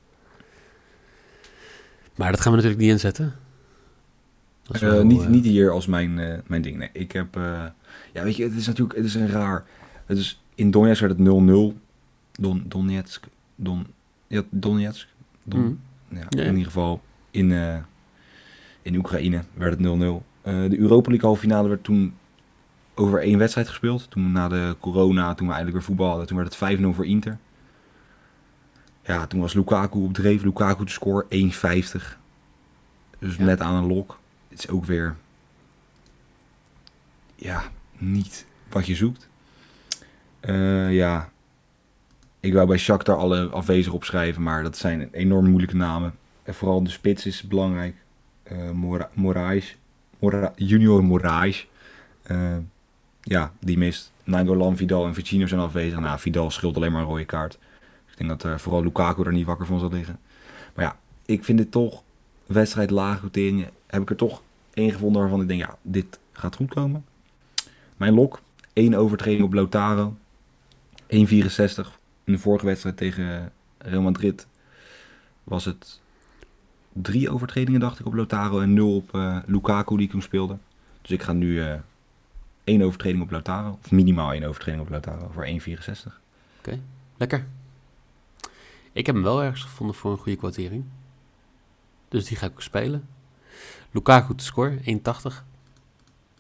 Maar 2.14 2.30
dat 2.30 2.40
gaan 2.40 2.50
we 2.50 2.56
natuurlijk 2.56 2.82
niet 2.82 2.92
inzetten. 2.92 3.38
Dat 4.66 4.76
is 4.76 4.82
Eh, 4.82 4.88
wel, 4.88 5.04
niet, 5.04 5.22
eh, 5.22 5.28
niet 5.28 5.44
hier 5.44 5.70
als 5.70 5.86
mijn, 5.86 6.18
eh, 6.18 6.38
mijn 6.46 6.62
ding. 6.62 6.76
Nee, 6.76 6.88
ik 6.92 7.12
heb... 7.12 7.36
eh, 7.36 7.64
ja, 8.12 8.22
weet 8.22 8.36
je, 8.36 8.42
het 8.42 8.54
is 8.54 8.66
natuurlijk... 8.66 8.96
Het 8.96 9.06
is 9.06 9.14
een 9.14 9.28
raar... 9.28 9.64
Het 10.06 10.18
is, 10.18 10.42
in 10.54 10.70
Donetsk 10.70 11.00
werd 11.02 11.18
het 11.18 11.28
0-0. 11.28 11.76
Don, 12.32 12.64
Donetsk. 12.68 13.24
Don, 13.54 13.86
ja, 14.26 14.42
Donetsk. 14.50 15.08
Don, 15.44 15.60
Mm. 15.60 15.78
ja. 16.08 16.40
In 16.42 16.46
ieder 16.50 16.64
geval 16.64 17.00
in, 17.30 17.52
eh, 17.52 17.76
in 18.82 18.96
Oekraïne 18.96 19.42
werd 19.54 19.70
het 19.70 19.80
0-0. 19.80 20.22
Eh, 20.42 20.54
de 20.70 20.78
Europa 20.78 21.08
League 21.10 21.26
halve 21.28 21.40
finale 21.40 21.68
werd 21.68 21.84
toen 21.84 22.14
over 22.94 23.20
één 23.22 23.38
wedstrijd 23.38 23.68
gespeeld. 23.68 24.10
Toen 24.10 24.32
na 24.32 24.48
de 24.48 24.76
corona, 24.80 25.34
toen 25.34 25.46
we 25.46 25.52
eindelijk 25.52 25.76
weer 25.78 25.86
voetbal 25.86 26.08
hadden, 26.08 26.26
toen 26.26 26.36
werd 26.36 26.48
het 26.48 26.56
5-0 26.56 26.92
voor 26.94 27.06
Inter. 27.06 27.38
Ja, 29.04 29.26
toen 29.26 29.40
was 29.40 29.54
Lukaku 29.54 29.98
op 29.98 30.14
dreef. 30.14 30.42
Lukaku 30.42 30.84
de 30.84 30.90
score 30.90 31.26
1,50. 31.28 32.18
Dus 33.18 33.36
Ja. 33.36 33.44
net 33.44 33.60
aan 33.60 33.74
een 33.74 33.86
lok. 33.88 34.18
Het 34.56 34.64
is 34.64 34.70
ook 34.70 34.84
weer... 34.84 35.16
Ja, 37.34 37.62
niet 37.98 38.46
wat 38.68 38.86
je 38.86 38.94
zoekt. 38.94 39.28
Eh, 40.40 40.94
ja, 40.94 41.30
ik 42.40 42.52
wou 42.52 42.66
bij 42.66 42.78
Shakhtar 42.78 43.16
alle 43.16 43.48
afwezig 43.48 43.92
opschrijven, 43.92 44.42
maar 44.42 44.62
dat 44.62 44.76
zijn 44.76 45.08
enorm 45.12 45.46
moeilijke 45.46 45.76
namen. 45.76 46.14
En 46.42 46.54
vooral 46.54 46.82
de 46.82 46.90
spits 46.90 47.26
is 47.26 47.42
belangrijk. 47.42 47.94
Eh 48.42 48.70
Mora 48.70 49.10
Moraes. 49.12 49.76
Mora 50.18 50.52
Junior 50.54 51.04
Moraes. 51.04 51.68
Eh, 52.22 52.56
ja, 53.20 53.52
die 53.60 53.78
mist. 53.78 54.12
Nainggolan, 54.24 54.76
Vidal 54.76 55.06
en 55.06 55.14
Ficino 55.14 55.46
zijn 55.46 55.60
afwezig. 55.60 55.98
Nou, 55.98 56.18
Vidal 56.18 56.50
scheelt 56.50 56.76
alleen 56.76 56.92
maar 56.92 57.00
een 57.00 57.08
rode 57.08 57.24
kaart. 57.24 57.58
Ik 58.10 58.26
denk 58.26 58.40
dat 58.40 58.60
vooral 58.60 58.82
Lukaku 58.82 59.22
er 59.22 59.32
niet 59.32 59.46
wakker 59.46 59.66
van 59.66 59.78
zal 59.78 59.90
liggen. 59.90 60.18
Maar 60.74 60.84
ja, 60.84 60.98
ik 61.26 61.44
vind 61.44 61.58
dit 61.58 61.70
toch, 61.70 62.02
wedstrijd 62.46 62.90
lage 62.90 63.18
quoteringen, 63.18 63.70
heb 63.86 64.02
ik 64.02 64.10
er 64.10 64.16
toch 64.16 64.42
één 64.76 64.92
gevonden 64.92 65.20
waarvan 65.20 65.40
ik 65.40 65.48
denk, 65.48 65.60
ja, 65.60 65.78
dit 65.82 66.18
gaat 66.32 66.56
goed 66.56 66.68
komen. 66.68 67.04
Mijn 67.96 68.14
lok, 68.14 68.40
één 68.72 68.94
overtreding 68.94 69.44
op 69.44 69.52
Lautaro. 69.52 70.16
1,64. 70.96 71.08
In 72.24 72.32
de 72.32 72.38
vorige 72.38 72.66
wedstrijd 72.66 72.96
tegen 72.96 73.52
Real 73.78 74.02
Madrid 74.02 74.46
was 75.44 75.64
het 75.64 76.00
drie 76.92 77.30
overtredingen, 77.30 77.80
dacht 77.80 78.00
ik, 78.00 78.06
op 78.06 78.14
Lautaro 78.14 78.60
en 78.60 78.72
nul 78.72 78.96
op 78.96 79.14
eh, 79.14 79.38
Lukaku 79.46 79.96
die 79.96 80.04
ik 80.04 80.10
toen 80.10 80.22
speelde. 80.22 80.58
Dus 81.02 81.10
ik 81.10 81.22
ga 81.22 81.32
nu 81.32 81.62
eh 81.62 81.78
één 82.64 82.82
overtreding 82.82 83.22
op 83.22 83.30
Lautaro, 83.30 83.78
of 83.84 83.90
minimaal 83.90 84.32
één 84.32 84.44
overtreding 84.44 84.82
op 84.82 84.90
Lautaro 84.90 85.30
voor 85.32 85.46
1,64. 85.46 85.52
Lekker. 87.16 87.46
Ik 88.92 89.06
heb 89.06 89.14
hem 89.14 89.24
wel 89.24 89.42
ergens 89.42 89.62
gevonden 89.62 89.96
voor 89.96 90.10
een 90.10 90.18
goede 90.18 90.38
kwartering. 90.38 90.84
Dus 92.08 92.24
die 92.24 92.36
ga 92.36 92.46
ik 92.46 92.52
ook 92.52 92.62
spelen. 92.62 93.08
Lukaku 93.96 94.34
te 94.34 94.44
score, 94.44 94.78
1,80. 94.78 95.44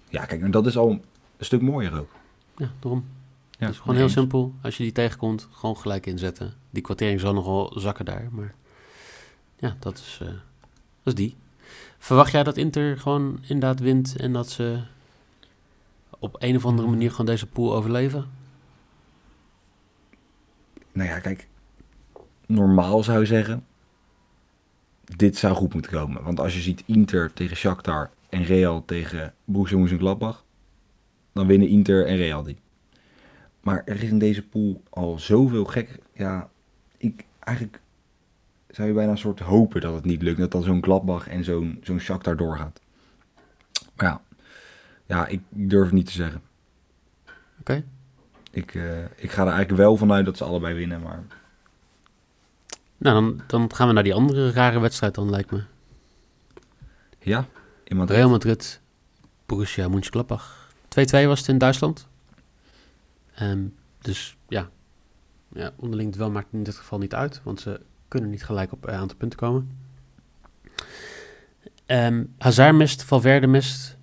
Ja, 0.08 0.24
kijk, 0.24 0.42
en 0.42 0.50
dat 0.50 0.66
is 0.66 0.76
al 0.76 0.90
een 0.90 1.02
stuk 1.38 1.62
mooier 1.62 1.98
ook. 1.98 2.10
Ja, 2.56 2.70
daarom. 2.80 3.04
Ja, 3.50 3.66
het 3.66 3.74
is 3.74 3.80
gewoon 3.80 3.96
heel 3.96 4.08
simpel. 4.08 4.54
Als 4.62 4.76
je 4.76 4.82
die 4.82 4.92
tegenkomt, 4.92 5.48
gewoon 5.52 5.76
gelijk 5.76 6.06
inzetten. 6.06 6.54
Die 6.70 6.82
kwartering 6.82 7.20
zal 7.20 7.34
nogal 7.34 7.72
zakken 7.78 8.04
daar, 8.04 8.28
maar 8.30 8.54
ja, 9.58 9.76
dat 9.78 9.98
is, 9.98 10.18
eh, 10.22 10.28
dat 10.28 10.38
is 11.02 11.14
die. 11.14 11.36
Verwacht 11.98 12.32
jij 12.32 12.42
dat 12.42 12.56
Inter 12.56 12.98
gewoon 12.98 13.38
inderdaad 13.40 13.80
wint 13.80 14.16
en 14.16 14.32
dat 14.32 14.50
ze 14.50 14.82
op 16.18 16.36
een 16.38 16.56
of 16.56 16.66
andere 16.66 16.88
manier 16.88 17.10
gewoon 17.10 17.26
deze 17.26 17.46
pool 17.46 17.74
overleven? 17.74 18.26
Nou 20.92 21.08
ja, 21.08 21.18
kijk, 21.18 21.48
normaal 22.46 23.02
zou 23.02 23.20
je 23.20 23.26
zeggen, 23.26 23.66
dit 25.16 25.36
zou 25.36 25.54
goed 25.54 25.72
moeten 25.72 25.92
komen. 25.92 26.22
Want 26.22 26.40
als 26.40 26.54
je 26.54 26.60
ziet 26.60 26.82
Inter 26.86 27.32
tegen 27.32 27.56
Shakhtar 27.56 28.10
en 28.28 28.44
Real 28.44 28.84
tegen 28.84 29.34
Borussia 29.44 29.78
Mönchengladbach, 29.78 30.44
dan 31.32 31.46
winnen 31.46 31.68
Inter 31.68 32.06
en 32.06 32.16
Real 32.16 32.42
die. 32.42 32.58
Maar 33.60 33.82
er 33.84 34.02
is 34.02 34.10
in 34.10 34.18
deze 34.18 34.42
pool 34.42 34.82
al 34.90 35.18
zoveel 35.18 35.64
gek. 35.64 35.98
Ja, 36.12 36.48
ik 36.96 37.24
eigenlijk 37.38 37.80
zou 38.70 38.88
je 38.88 38.94
bijna 38.94 39.10
een 39.10 39.18
soort 39.18 39.40
hopen 39.40 39.80
dat 39.80 39.94
het 39.94 40.04
niet 40.04 40.22
lukt. 40.22 40.38
Dat 40.38 40.50
dan 40.50 40.62
zo'n 40.62 40.82
Gladbach 40.82 41.28
en 41.28 41.44
zo'n 41.44 41.78
zo'n 41.82 42.00
Shakhtar 42.00 42.36
doorgaat. 42.36 42.80
Maar 43.94 44.06
ja, 44.06 44.20
ja, 45.06 45.26
ik 45.26 45.40
durf 45.48 45.84
het 45.84 45.94
niet 45.94 46.06
te 46.06 46.12
zeggen. 46.12 46.40
Oké. 47.60 47.84
Ik, 48.50 48.74
eh, 48.74 49.04
ik 49.04 49.30
ga 49.30 49.42
er 49.42 49.48
eigenlijk 49.52 49.80
wel 49.80 49.96
vanuit 49.96 50.24
dat 50.24 50.36
ze 50.36 50.44
allebei 50.44 50.74
winnen, 50.74 51.00
maar 51.00 51.22
Nou, 53.06 53.20
dan, 53.20 53.40
dan 53.46 53.74
gaan 53.74 53.86
we 53.86 53.92
naar 53.92 54.02
die 54.02 54.14
andere 54.14 54.50
rare 54.50 54.78
wedstrijd 54.78 55.14
dan, 55.14 55.30
lijkt 55.30 55.50
me. 55.50 55.62
ja, 57.18 57.46
in 57.84 57.96
Madrid. 57.96 58.16
Real 58.16 58.30
Madrid, 58.30 58.80
Borussia 59.46 59.88
Mönchengladbach. 59.88 60.70
2-2 60.88 61.26
was 61.26 61.38
het 61.38 61.48
in 61.48 61.58
Duitsland. 61.58 62.06
Ehm, 63.34 63.64
dus 64.00 64.36
ja. 64.48 64.70
ja, 65.52 65.72
onderling 65.76 66.12
duel 66.12 66.30
maakt 66.30 66.52
in 66.52 66.62
dit 66.62 66.74
geval 66.74 66.98
niet 66.98 67.14
uit, 67.14 67.40
want 67.42 67.60
ze 67.60 67.80
kunnen 68.08 68.30
niet 68.30 68.44
gelijk 68.44 68.72
op 68.72 68.86
een 68.86 68.94
aantal 68.94 69.16
punten 69.16 69.38
komen. 69.38 69.78
Ehm 71.86 72.24
Hazard 72.38 72.74
mist, 72.74 73.02
Valverde 73.02 73.46
mist. 73.46 73.95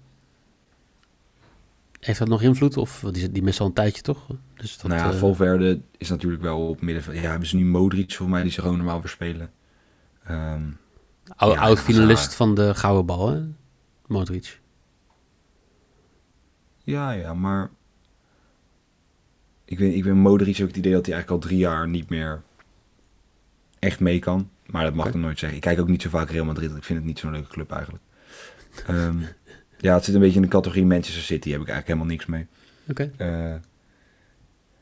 Heeft 2.06 2.20
dat 2.20 2.28
nog 2.28 2.42
invloed? 2.42 2.78
Of 2.78 3.04
die, 3.12 3.32
die 3.32 3.44
mist 3.44 3.60
al 3.60 3.66
een 3.66 3.74
tijdje 3.74 4.02
toch? 4.02 4.28
Dus 4.56 4.78
dat, 4.78 4.88
nou 4.92 5.02
ja, 5.02 5.12
eh, 5.12 5.18
Valverde 5.18 5.82
is 5.98 6.10
natuurlijk 6.10 6.42
wel 6.42 6.68
op 6.68 6.82
midden. 6.82 7.16
Ja, 7.16 7.30
hebben 7.30 7.48
ze 7.48 7.56
nu 7.56 7.66
Modric 7.66 8.14
voor 8.14 8.30
mij 8.30 8.42
die 8.42 8.52
ze 8.52 8.62
gewoon 8.62 8.78
normaal 8.78 9.00
weer 9.02 9.10
spelen. 9.10 9.52
Ehm, 10.24 10.64
ou- 11.36 11.52
ja, 11.54 11.60
oud-finalist 11.60 12.16
Hazard. 12.18 12.36
van 12.36 12.56
de 12.56 12.76
gouden 12.76 13.06
bal, 13.06 13.30
hè? 13.30 13.42
Modric. 14.08 14.62
ja, 16.84 17.12
ja, 17.12 17.34
maar 17.34 17.70
ik 19.66 19.80
weet, 19.80 19.94
ik 19.96 20.04
ben 20.04 20.18
Modric 20.18 20.62
ook 20.62 20.68
het 20.68 20.78
idee 20.78 20.94
dat 20.94 21.06
hij 21.06 21.14
eigenlijk 21.14 21.44
al 21.44 21.50
drie 21.50 21.60
jaar 21.60 21.88
niet 21.88 22.10
meer 22.10 22.42
echt 23.80 24.00
mee 24.00 24.20
kan. 24.20 24.50
Maar 24.66 24.84
dat 24.84 24.94
mag 24.94 25.08
ik 25.08 25.14
nooit 25.14 25.40
zeggen. 25.40 25.58
Ik 25.58 25.64
kijk 25.64 25.80
ook 25.80 25.88
niet 25.88 26.02
zo 26.02 26.10
vaak 26.10 26.30
Real 26.30 26.46
Madrid. 26.46 26.76
Ik 26.76 26.84
vind 26.84 27.00
het 27.00 27.08
niet 27.08 27.20
zo'n 27.20 27.32
leuke 27.32 27.50
club 27.50 27.72
eigenlijk. 27.72 28.04
Ehm, 28.88 29.18
ja, 29.84 29.94
het 29.94 30.04
zit 30.04 30.14
een 30.14 30.22
beetje 30.22 30.36
in 30.36 30.42
de 30.42 30.48
categorie 30.48 30.86
Manchester 30.86 31.24
City. 31.24 31.52
Heb 31.52 31.62
ik 31.62 31.68
eigenlijk 31.68 31.88
helemaal 31.88 32.08
niks 32.08 32.26
mee. 32.26 32.48
Oké. 32.90 33.12
Eh, 33.18 33.54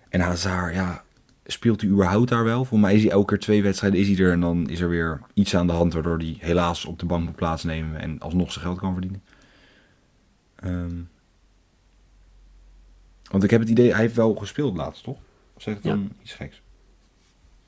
en 0.09 0.19
Hazard, 0.19 0.73
ja, 0.73 1.03
speelt 1.45 1.81
hij 1.81 1.89
überhaupt 1.89 2.29
daar 2.29 2.43
wel? 2.43 2.65
Voor 2.65 2.79
mij 2.79 2.95
is 2.95 3.01
hij 3.01 3.11
elke 3.11 3.25
keer 3.25 3.39
twee 3.39 3.63
wedstrijden 3.63 3.99
is 3.99 4.07
hij 4.07 4.25
er 4.25 4.31
en 4.31 4.39
dan 4.39 4.69
is 4.69 4.79
er 4.79 4.89
weer 4.89 5.21
iets 5.33 5.55
aan 5.55 5.67
de 5.67 5.73
hand 5.73 5.93
waardoor 5.93 6.17
hij 6.17 6.37
helaas 6.39 6.85
op 6.85 6.99
de 6.99 7.05
bank 7.05 7.25
moet 7.25 7.35
plaatsnemen 7.35 7.99
en 7.99 8.19
alsnog 8.19 8.51
zijn 8.51 8.65
geld 8.65 8.79
kan 8.79 8.91
verdienen. 8.91 9.23
Ehm, 10.55 11.01
want 13.31 13.43
ik 13.43 13.49
heb 13.49 13.59
het 13.59 13.69
idee, 13.69 13.91
hij 13.91 14.01
heeft 14.01 14.15
wel 14.15 14.35
gespeeld 14.35 14.77
laatst, 14.77 15.03
toch? 15.03 15.17
Of 15.53 15.61
zeg 15.61 15.75
ik 15.75 15.83
dan 15.83 16.11
iets 16.21 16.33
geks? 16.33 16.61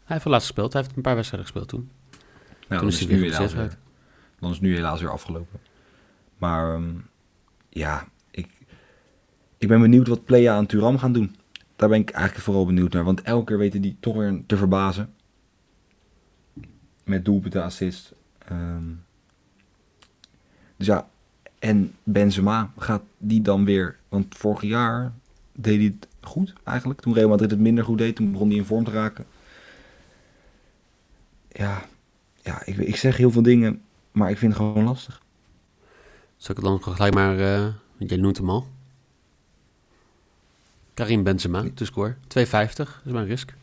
Hij 0.03 0.13
heeft 0.13 0.23
wel 0.23 0.33
laatst 0.33 0.47
gespeeld. 0.47 0.73
Hij 0.73 0.81
heeft 0.81 0.95
een 0.95 1.01
paar 1.01 1.15
wedstrijden 1.15 1.49
gespeeld 1.49 1.69
toen. 1.69 1.89
Nou, 2.09 2.19
toen 2.67 2.77
dan 2.77 2.87
is 2.87 2.99
hij 2.99 3.07
het 3.07 3.15
nu 3.15 3.21
weer 3.21 3.55
weer, 3.55 3.77
dan 4.39 4.49
is 4.49 4.55
het 4.55 4.65
nu 4.65 4.75
helaas 4.75 5.01
weer 5.01 5.11
afgelopen. 5.11 5.59
Maar 6.37 6.73
ehm, 6.73 6.91
ja, 7.73 8.07
ik, 8.31 8.47
ik 9.57 9.67
ben 9.67 9.81
benieuwd 9.81 10.07
wat 10.07 10.25
Playa 10.25 10.57
en 10.57 10.65
Turam 10.65 10.97
gaan 10.97 11.13
doen. 11.13 11.35
Daar 11.75 11.89
ben 11.89 11.99
ik 11.99 12.09
eigenlijk 12.09 12.45
vooral 12.45 12.65
benieuwd 12.65 12.93
naar. 12.93 13.03
Want 13.03 13.21
elke 13.21 13.45
keer 13.45 13.57
weten 13.57 13.81
die 13.81 13.97
toch 13.99 14.15
weer 14.15 14.43
te 14.45 14.57
verbazen. 14.57 15.13
Met 17.03 17.25
doelpunten, 17.25 17.63
assist. 17.63 18.13
Ehm, 18.37 18.83
dus 20.77 20.87
ja, 20.87 21.09
en 21.59 21.95
Benzema 22.03 22.71
gaat 22.77 23.03
die 23.17 23.41
dan 23.41 23.65
weer... 23.65 23.99
Want 24.09 24.35
vorig 24.37 24.61
jaar 24.61 25.13
deed 25.51 25.77
hij 25.77 25.85
het 25.85 26.07
goed 26.21 26.53
eigenlijk. 26.63 27.01
Toen 27.01 27.13
Real 27.13 27.29
Madrid 27.29 27.51
het 27.51 27.59
minder 27.59 27.83
goed 27.83 27.97
deed, 27.97 28.15
toen 28.15 28.31
begon 28.31 28.47
hij 28.47 28.57
in 28.57 28.65
vorm 28.65 28.83
te 28.83 28.91
raken. 28.91 29.25
Ja, 31.49 31.85
ja 32.41 32.65
ik, 32.65 32.77
ik 32.77 32.95
zeg 32.95 33.17
heel 33.17 33.31
veel 33.31 33.41
dingen, 33.41 33.81
maar 34.11 34.29
ik 34.29 34.37
vind 34.37 34.53
het 34.53 34.61
gewoon 34.61 34.83
lastig. 34.83 35.22
Zal 36.43 36.55
ik 36.55 36.61
het 36.61 36.71
dan 36.71 36.93
gelijk 36.93 37.13
maar, 37.13 37.39
uh, 37.39 37.67
jij 37.97 38.17
noemt 38.17 38.37
hem 38.37 38.49
al. 38.49 38.67
Karim 40.93 41.23
Benzema, 41.23 41.65
te 41.73 41.85
score. 41.85 42.15
2,50 42.37 42.43
is 43.05 43.11
mijn 43.11 43.25
risk. 43.25 43.53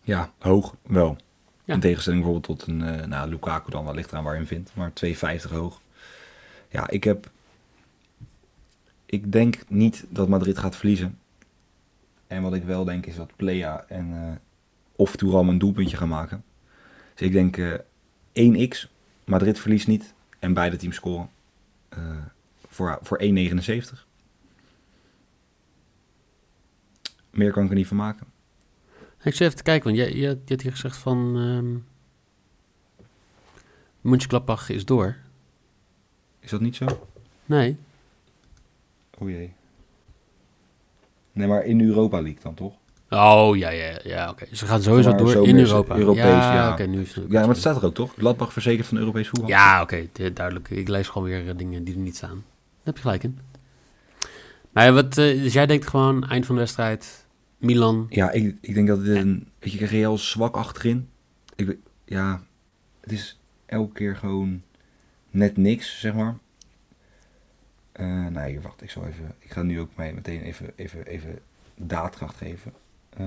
Ja, 0.00 0.32
hoog 0.38 0.74
wel. 0.82 1.16
Ja. 1.64 1.74
In 1.74 1.80
tegenstelling 1.80 2.22
bijvoorbeeld 2.22 2.58
tot 2.58 2.68
een 2.68 2.80
uh, 2.80 3.04
nou, 3.04 3.28
Lukaku 3.28 3.70
dan, 3.70 3.84
wel 3.84 3.94
ligt 3.94 4.10
eraan 4.10 4.24
waar 4.24 4.32
je 4.32 4.38
hem 4.38 4.48
vindt. 4.48 4.74
Maar 4.74 4.92
2,50 5.46 5.50
hoog. 5.50 5.80
Ja, 6.68 6.88
ik 6.88 7.04
heb... 7.04 7.30
Ik 9.06 9.32
denk 9.32 9.62
niet 9.68 10.04
dat 10.08 10.28
Madrid 10.28 10.58
gaat 10.58 10.76
verliezen. 10.76 11.18
En 12.26 12.42
wat 12.42 12.54
ik 12.54 12.64
wel 12.64 12.84
denk 12.84 13.06
is 13.06 13.16
dat 13.16 13.36
Plea 13.36 13.84
en 13.88 14.10
uh, 14.10 14.30
of 14.96 15.16
Touram 15.16 15.48
een 15.48 15.58
doelpuntje 15.58 15.96
gaan 15.96 16.08
maken. 16.08 16.44
Dus 17.14 17.26
ik 17.26 17.32
denk 17.32 17.56
uh, 17.56 18.68
1x. 18.72 18.88
Madrid 19.24 19.58
verliest 19.58 19.86
niet. 19.86 20.16
En 20.38 20.52
beide 20.52 20.76
teams 20.76 20.96
scoren. 20.96 21.30
voor 22.68 22.98
voor 23.02 23.20
1,79. 23.22 24.06
Meer 27.30 27.52
kan 27.52 27.64
ik 27.64 27.70
er 27.70 27.76
niet 27.76 27.86
van 27.86 27.96
maken. 27.96 28.26
Ik 29.22 29.34
zit 29.34 29.40
even 29.40 29.56
te 29.56 29.62
kijken, 29.62 29.94
want 29.94 29.96
je, 29.96 30.16
je, 30.16 30.20
je 30.44 30.54
had 30.54 30.62
hier 30.62 30.70
gezegd 30.70 30.96
van... 30.96 31.36
Um, 31.36 31.86
Mönchengladbach 34.00 34.68
is 34.68 34.84
door. 34.84 35.16
Is 36.40 36.50
dat 36.50 36.60
niet 36.60 36.76
zo? 36.76 37.08
Nee. 37.46 37.76
O 39.18 39.28
jee. 39.28 39.52
Nee, 41.32 41.46
maar 41.46 41.64
in 41.64 41.80
Europa 41.80 42.20
League 42.20 42.42
dan 42.42 42.54
toch? 42.54 42.74
Oh, 43.10 43.56
ja, 43.56 43.70
ja, 43.70 43.98
ja, 44.04 44.30
oké. 44.30 44.46
Ze 44.52 44.66
gaan 44.66 44.82
sowieso 44.82 45.14
door 45.14 45.46
in 45.46 45.58
Europa. 45.58 45.96
Europees, 45.96 46.24
ja. 46.24 46.54
ja. 46.54 46.72
Oké, 46.72 46.86
nu 46.86 47.00
is 47.00 47.14
het 47.14 47.24
ja, 47.28 47.40
maar 47.40 47.48
het 47.48 47.58
staat 47.58 47.76
er 47.76 47.84
ook, 47.84 47.94
toch? 47.94 48.12
Gladbach 48.16 48.52
verzekerd 48.52 48.86
van 48.86 48.98
Europees 48.98 49.28
voetbal. 49.28 49.48
Ja, 49.48 49.82
oké, 49.82 50.08
duidelijk. 50.32 50.70
Ik 50.70 50.88
lees 50.88 51.08
gewoon 51.08 51.28
weer 51.28 51.56
dingen 51.56 51.84
die 51.84 51.94
er 51.94 52.00
niet 52.00 52.16
staan. 52.16 52.34
Daar 52.34 52.84
heb 52.84 52.96
je 52.96 53.02
gelijk 53.02 53.22
in. 53.22 53.38
Maar 54.70 54.92
wat, 54.92 55.18
uh, 55.18 55.42
dus 55.42 55.52
jij 55.52 55.66
denkt 55.66 55.86
gewoon, 55.86 56.28
eind 56.28 56.46
van 56.46 56.54
de 56.54 56.60
wedstrijd, 56.60 57.26
Milan. 57.58 58.06
Ja, 58.08 58.30
ik, 58.30 58.56
ik 58.60 58.74
denk 58.74 58.88
dat 58.88 59.04
dit 59.04 59.16
een... 59.16 59.48
Weet 59.58 59.72
je, 59.72 59.86
Real 59.86 60.18
zwak 60.18 60.56
achterin. 60.56 61.08
Ik, 61.56 61.76
ja, 62.04 62.42
het 63.00 63.12
is 63.12 63.40
elke 63.66 63.92
keer 63.92 64.16
gewoon 64.16 64.62
net 65.30 65.56
niks, 65.56 66.00
zeg 66.00 66.14
maar. 66.14 66.36
Uh, 68.00 68.26
nee, 68.26 68.60
wacht, 68.60 68.82
ik 68.82 68.90
zal 68.90 69.06
even... 69.06 69.34
Ik 69.38 69.52
ga 69.52 69.62
nu 69.62 69.80
ook 69.80 69.90
mij 69.96 70.12
meteen 70.12 70.40
even, 70.40 70.72
even, 70.76 71.06
even 71.06 71.38
daadkracht 71.76 72.36
geven. 72.36 72.72
Uh, 73.20 73.26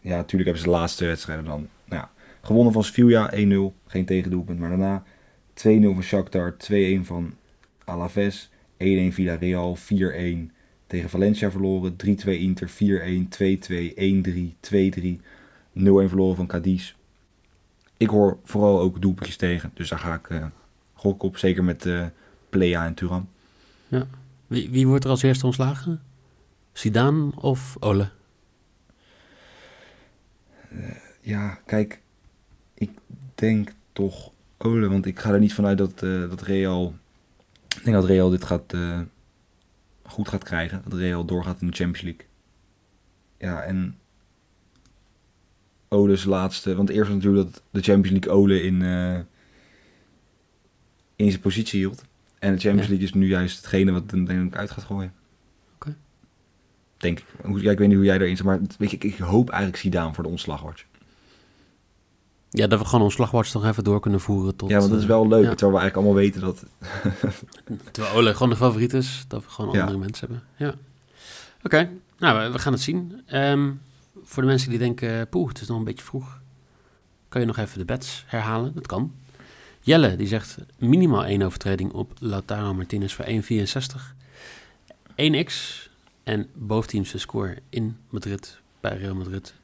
ja, 0.00 0.16
natuurlijk 0.16 0.44
hebben 0.44 0.58
ze 0.58 0.64
de 0.64 0.76
laatste 0.76 1.06
wedstrijden 1.06 1.44
dan... 1.44 1.68
Nou 1.84 2.02
ja, 2.02 2.10
gewonnen 2.42 2.72
van 2.72 2.84
Sevilla 2.84 3.32
1-0, 3.34 3.36
geen 3.86 4.04
tegendoelpunt. 4.04 4.58
Maar 4.58 4.68
daarna 4.68 5.02
2-0 5.02 5.04
van 5.94 6.02
Shakhtar, 6.02 6.56
2-1 6.72 7.00
van 7.00 7.34
Alaves, 7.84 8.50
1-1 8.50 8.54
Villarreal, 9.10 9.76
4-1 9.76 10.54
tegen 10.86 11.10
Valencia 11.10 11.50
verloren. 11.50 11.96
3-2 12.06 12.06
Inter, 12.24 12.70
4-1, 12.70 12.72
2-2, 13.28 13.94
1-3, 13.94 14.54
2-3. 14.60 15.20
0-1 15.74 15.82
verloren 15.82 16.36
van 16.36 16.46
Cadiz. 16.46 16.94
Ik 17.96 18.08
hoor 18.08 18.38
vooral 18.44 18.80
ook 18.80 19.02
doelpuntjes 19.02 19.36
tegen. 19.36 19.70
Dus 19.74 19.88
daar 19.88 19.98
ga 19.98 20.14
ik 20.14 20.28
uh, 20.28 20.46
gok 20.94 21.22
op. 21.22 21.36
Zeker 21.36 21.64
met 21.64 21.84
uh, 21.84 22.06
Plea 22.48 22.86
en 22.86 22.94
Turan. 22.94 23.28
Ja. 23.88 24.06
Wie, 24.46 24.70
wie 24.70 24.86
wordt 24.86 25.04
er 25.04 25.10
als 25.10 25.22
eerste 25.22 25.46
ontslagen? 25.46 26.02
Zidane 26.72 27.30
of 27.34 27.76
Ole? 27.80 28.08
Uh, 30.74 30.90
ja, 31.20 31.58
kijk. 31.66 32.00
Ik 32.74 32.90
denk 33.34 33.72
toch 33.92 34.30
Ole. 34.58 34.88
Want 34.88 35.06
ik 35.06 35.18
ga 35.18 35.32
er 35.32 35.40
niet 35.40 35.54
vanuit 35.54 35.78
dat, 35.78 35.98
dat 35.98 36.42
Real... 36.42 36.94
Ik 37.76 37.84
denk 37.84 37.96
dat 37.96 38.04
Real 38.04 38.30
dit 38.30 38.44
gaat 38.44 38.74
goed 40.02 40.28
gaat 40.28 40.44
krijgen. 40.44 40.82
Dat 40.84 40.98
Real 40.98 41.24
doorgaat 41.24 41.60
in 41.60 41.66
de 41.66 41.76
Champions 41.76 42.02
League. 42.02 42.26
Ja, 43.38 43.62
en 43.62 43.98
Ole's 45.88 46.24
laatste... 46.24 46.74
Want 46.74 46.88
eerst 46.88 47.08
was 47.08 47.16
natuurlijk 47.16 47.52
dat 47.52 47.62
de 47.70 47.82
Champions 47.82 48.10
League 48.10 48.42
Ole 48.42 48.62
in, 48.62 48.80
uh, 48.80 49.18
in 51.16 51.30
zijn 51.30 51.40
positie 51.40 51.78
hield. 51.78 52.04
En 52.38 52.54
de 52.54 52.60
Champions 52.60 52.88
League 52.88 53.06
is 53.06 53.14
nu 53.14 53.28
juist 53.28 53.56
hetgene 53.56 53.92
wat 53.92 54.10
hem 54.10 54.24
denk 54.24 54.52
ik 54.52 54.58
uit 54.58 54.70
gaat 54.70 54.84
gooien. 54.84 55.12
Denk 56.96 57.18
ik. 57.18 57.26
Ja, 57.62 57.70
ik 57.70 57.78
weet 57.78 57.88
niet 57.88 57.96
hoe 57.96 58.06
jij 58.06 58.18
erin 58.18 58.36
zit, 58.36 58.46
maar 58.46 58.60
weet 58.78 58.90
je, 58.90 58.98
ik 58.98 59.18
hoop 59.18 59.48
eigenlijk 59.48 59.82
Zidane 59.82 60.14
voor 60.14 60.24
de 60.24 60.30
ontslagwatch. 60.30 60.84
Ja, 62.50 62.66
dat 62.66 62.78
we 62.78 62.84
gewoon 62.84 63.04
ons 63.04 63.14
slagwatch 63.14 63.52
nog 63.54 63.64
even 63.66 63.84
door 63.84 64.00
kunnen 64.00 64.20
voeren 64.20 64.56
tot... 64.56 64.70
Ja, 64.70 64.78
want 64.78 64.90
dat 64.90 65.00
is 65.00 65.06
wel 65.06 65.28
leuk, 65.28 65.44
ja. 65.44 65.54
terwijl 65.54 65.72
we 65.72 65.78
eigenlijk 65.78 65.96
allemaal 65.96 66.14
weten 66.14 66.40
dat... 66.40 66.64
terwijl 67.92 68.14
Ole 68.14 68.32
gewoon 68.32 68.50
de 68.50 68.56
favoriet 68.56 68.92
is, 68.92 69.24
dat 69.28 69.44
we 69.44 69.50
gewoon 69.50 69.80
andere 69.80 69.98
mensen 69.98 70.28
hebben. 70.28 70.46
Ja. 70.56 70.74
Oké, 71.62 71.90
nou, 72.18 72.52
we 72.52 72.58
gaan 72.58 72.72
het 72.72 72.82
zien. 72.82 73.22
Um, 73.32 73.80
voor 74.24 74.42
de 74.42 74.48
mensen 74.48 74.70
die 74.70 74.78
denken, 74.78 75.28
poeh, 75.28 75.48
het 75.48 75.60
is 75.60 75.68
nog 75.68 75.78
een 75.78 75.84
beetje 75.84 76.04
vroeg. 76.04 76.40
Kan 77.28 77.40
je 77.40 77.46
nog 77.46 77.56
even 77.56 77.78
de 77.78 77.84
bets 77.84 78.24
herhalen? 78.26 78.74
Dat 78.74 78.86
kan. 78.86 79.14
Jelle, 79.80 80.16
die 80.16 80.26
zegt 80.26 80.58
minimaal 80.78 81.24
één 81.24 81.42
overtreding 81.42 81.92
op 81.92 82.12
Lautaro 82.18 82.74
Martinez 82.74 83.14
voor 83.14 83.24
1,64. 83.24 83.32
1x 85.10 85.52
en 86.24 86.50
boventeamse 86.54 87.18
score 87.18 87.58
in 87.68 87.96
Madrid, 88.08 88.60
bij 88.80 88.96
Real 88.96 89.14
Madrid. 89.14 89.54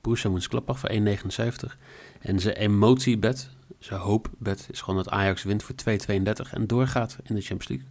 Borussia 0.00 0.30
Mönchengladbach 0.30 0.78
voor 0.78 0.90
1,79. 0.90 1.76
En 2.20 2.40
zijn 2.40 2.54
emotiebed, 2.54 3.50
zijn 3.78 4.00
hoopbed, 4.00 4.68
is 4.70 4.80
gewoon 4.80 5.02
dat 5.02 5.08
Ajax 5.08 5.42
wint 5.42 5.62
voor 5.62 5.74
2,32 5.74 6.50
en 6.50 6.66
doorgaat 6.66 7.16
in 7.22 7.34
de 7.34 7.40
Champions 7.40 7.68
League. 7.68 7.86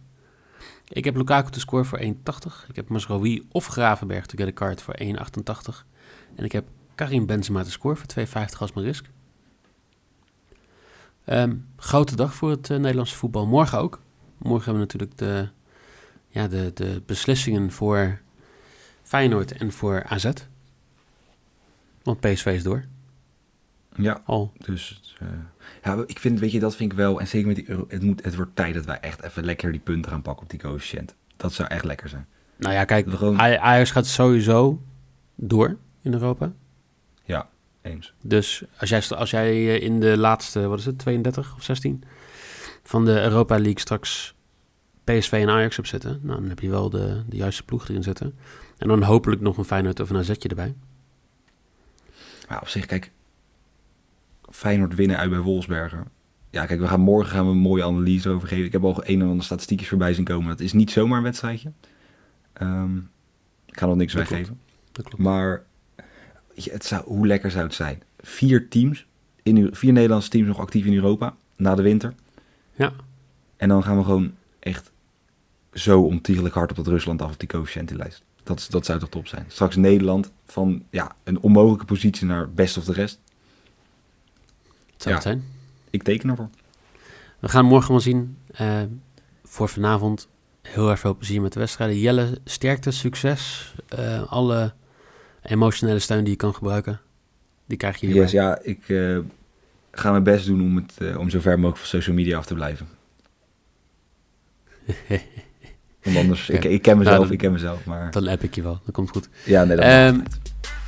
Ik 0.88 1.04
heb 1.04 1.16
Lukaku 1.16 1.50
te 1.50 1.60
score 1.60 1.84
voor 1.84 2.00
1,80. 2.00 2.06
Ik 2.68 2.76
heb 2.76 2.88
Masraoui 2.88 3.46
of 3.50 3.66
Gravenberg 3.66 4.26
te 4.26 4.36
get 4.36 4.48
a 4.48 4.52
card 4.52 4.82
voor 4.82 4.94
1,88. 5.02 5.84
En 6.34 6.44
ik 6.44 6.52
heb 6.52 6.68
Karim 6.94 7.26
Benzema 7.26 7.62
te 7.62 7.70
score 7.70 7.96
voor 7.96 8.26
2,50 8.26 8.58
als 8.58 8.72
mijn 8.72 8.86
risk. 8.86 9.10
Um, 11.26 11.68
grote 11.76 12.16
dag 12.16 12.34
voor 12.34 12.50
het 12.50 12.70
uh, 12.70 12.78
Nederlandse 12.78 13.16
voetbal. 13.16 13.46
Morgen 13.46 13.78
ook. 13.78 14.00
Morgen 14.38 14.64
hebben 14.64 14.88
we 14.88 14.96
natuurlijk 14.96 15.18
de, 15.18 15.48
ja, 16.30 16.48
de, 16.48 16.70
de 16.74 17.02
beslissingen 17.06 17.72
voor 17.72 18.20
Feyenoord 19.02 19.52
en 19.52 19.72
voor 19.72 20.04
AZ. 20.04 20.30
Want 22.02 22.20
PSV 22.20 22.46
is 22.46 22.62
door. 22.62 22.84
Ja, 23.96 24.22
al. 24.24 24.52
dus 24.58 25.14
uh, 25.22 25.28
ja, 25.84 26.04
ik 26.06 26.18
vind, 26.18 26.40
weet 26.40 26.52
je, 26.52 26.60
dat 26.60 26.76
vind 26.76 26.92
ik 26.92 26.98
wel, 26.98 27.20
en 27.20 27.28
zeker 27.28 27.46
met 27.46 27.56
die 27.56 27.70
euro, 27.70 27.84
het, 27.88 28.02
moet, 28.02 28.24
het 28.24 28.36
wordt 28.36 28.56
tijd 28.56 28.74
dat 28.74 28.84
wij 28.84 29.00
echt 29.00 29.22
even 29.22 29.44
lekker 29.44 29.72
die 29.72 29.80
punten 29.80 30.10
gaan 30.10 30.22
pakken 30.22 30.42
op 30.42 30.50
die 30.50 30.58
coëfficiënt. 30.58 31.14
Dat 31.36 31.52
zou 31.52 31.68
echt 31.68 31.84
lekker 31.84 32.08
zijn. 32.08 32.26
Nou 32.56 32.74
ja, 32.74 32.84
kijk, 32.84 33.10
gewoon... 33.10 33.40
Ajax 33.40 33.90
gaat 33.90 34.06
sowieso 34.06 34.82
door 35.34 35.76
in 36.02 36.12
Europa. 36.12 36.52
Ja, 37.24 37.48
eens. 37.82 38.14
Dus 38.22 38.64
als 38.78 38.88
jij, 38.88 39.02
als 39.08 39.30
jij 39.30 39.50
eh, 39.50 39.82
in 39.82 40.00
de 40.00 40.16
laatste, 40.16 40.66
wat 40.66 40.78
is 40.78 40.84
het, 40.84 40.98
32 40.98 41.54
of 41.56 41.62
16 41.62 42.04
van 42.82 43.04
de 43.04 43.20
Europa 43.20 43.54
League 43.54 43.80
straks 43.80 44.34
PSV 45.18 45.32
en 45.32 45.48
Ajax 45.48 45.78
op 45.78 45.86
zitten, 45.86 46.20
nou, 46.22 46.40
dan 46.40 46.48
heb 46.48 46.60
je 46.60 46.70
wel 46.70 46.90
de, 46.90 47.22
de 47.28 47.36
juiste 47.36 47.62
ploeg 47.62 47.88
erin 47.88 48.02
zitten. 48.02 48.34
En 48.78 48.88
dan 48.88 49.02
hopelijk 49.02 49.40
nog 49.40 49.56
een 49.56 49.64
Feyenoord 49.64 50.00
of 50.00 50.10
een 50.10 50.16
AZ'tje 50.16 50.48
erbij. 50.48 50.74
Maar 52.48 52.60
op 52.60 52.68
zich, 52.68 52.86
kijk, 52.86 53.10
Feyenoord 54.50 54.94
winnen 54.94 55.18
uit 55.18 55.30
bij 55.30 55.38
Wolfsberger. 55.38 56.04
Ja, 56.50 56.66
kijk, 56.66 56.80
we 56.80 56.88
gaan 56.88 57.00
morgen 57.00 57.32
gaan 57.32 57.44
we 57.44 57.50
een 57.50 57.58
mooie 57.58 57.84
analyse 57.84 58.28
over 58.28 58.48
geven. 58.48 58.64
Ik 58.64 58.72
heb 58.72 58.84
al 58.84 59.02
een 59.04 59.20
en 59.20 59.28
ander 59.28 59.44
statistiekjes 59.44 59.88
voorbij 59.88 60.14
zien 60.14 60.24
komen. 60.24 60.48
Dat 60.48 60.60
is 60.60 60.72
niet 60.72 60.90
zomaar 60.90 61.18
een 61.18 61.24
wedstrijdje. 61.24 61.72
Um, 62.62 63.10
ik 63.66 63.78
ga 63.78 63.86
nog 63.86 63.96
niks 63.96 64.12
dat 64.12 64.28
weggeven. 64.28 64.60
Dat 64.92 65.04
klopt. 65.04 65.22
Maar 65.22 65.62
het 66.54 66.84
zou, 66.84 67.04
hoe 67.04 67.26
lekker 67.26 67.50
zou 67.50 67.64
het 67.64 67.74
zijn? 67.74 68.02
Vier 68.20 68.68
teams, 68.68 69.06
in, 69.42 69.68
vier 69.72 69.92
Nederlandse 69.92 70.30
teams 70.30 70.46
nog 70.46 70.58
actief 70.58 70.84
in 70.84 70.94
Europa 70.94 71.36
na 71.56 71.74
de 71.74 71.82
winter. 71.82 72.14
Ja. 72.74 72.92
En 73.56 73.68
dan 73.68 73.82
gaan 73.82 73.96
we 73.96 74.04
gewoon 74.04 74.34
echt 74.58 74.92
zo 75.72 76.02
ontiegelijk 76.02 76.54
hard 76.54 76.70
op 76.70 76.76
dat 76.76 76.86
Rusland 76.86 77.22
af 77.22 77.32
op 77.32 77.38
die 77.38 77.48
coëfficiëntenlijst. 77.48 78.22
Dat, 78.42 78.66
dat 78.70 78.86
zou 78.86 78.98
toch 78.98 79.08
top 79.08 79.26
zijn. 79.26 79.44
Straks 79.48 79.76
Nederland 79.76 80.32
van 80.44 80.84
ja, 80.90 81.16
een 81.24 81.40
onmogelijke 81.40 81.84
positie 81.84 82.26
naar 82.26 82.50
best 82.50 82.76
of 82.76 82.84
de 82.84 82.92
rest. 82.92 83.20
Zou 84.96 85.14
het 85.14 85.22
zijn? 85.22 85.44
Ik 85.90 86.02
teken 86.02 86.30
ervoor. 86.30 86.48
We 87.38 87.48
gaan 87.48 87.64
morgen 87.64 87.90
wel 87.90 88.00
zien. 88.00 88.36
Uh, 88.60 88.82
voor 89.44 89.68
vanavond 89.68 90.28
heel 90.62 90.90
erg 90.90 91.00
veel 91.00 91.16
plezier 91.16 91.40
met 91.40 91.52
de 91.52 91.58
wedstrijden. 91.58 91.98
Jelle, 91.98 92.38
sterkte, 92.44 92.90
succes. 92.90 93.74
Uh, 93.98 94.32
alle 94.32 94.72
emotionele 95.42 95.98
steun 95.98 96.24
die 96.24 96.32
je 96.32 96.36
kan 96.36 96.54
gebruiken. 96.54 97.00
Die 97.66 97.76
krijg 97.76 98.00
je 98.00 98.06
hier. 98.06 98.16
Yes, 98.16 98.30
ja, 98.30 98.58
ik 98.62 98.88
uh, 98.88 99.18
ga 99.90 100.10
mijn 100.10 100.22
best 100.22 100.46
doen 100.46 100.62
om, 100.62 100.76
het, 100.76 101.16
om 101.16 101.30
zo 101.30 101.40
ver 101.40 101.56
mogelijk 101.56 101.78
van 101.78 102.00
social 102.00 102.16
media 102.16 102.38
af 102.38 102.46
te 102.46 102.54
blijven. 102.54 102.88
Want 106.02 106.16
anders, 106.16 106.48
ik, 106.48 106.64
ik 106.64 106.82
ken 106.82 106.98
mezelf, 106.98 107.14
Nou, 107.16 107.24
dan- 107.26 107.32
ik 107.32 107.38
ken 107.38 107.52
mezelf. 107.52 107.84
Maar 107.84 108.10
Dan 108.10 108.28
app 108.28 108.42
ik 108.42 108.54
je 108.54 108.62
wel, 108.62 108.80
dat 108.84 108.94
komt 108.94 109.10
goed. 109.10 109.28
ja, 109.44 109.64
nee, 109.64 109.76
dat 109.76 109.84
Ehm. 109.84 110.18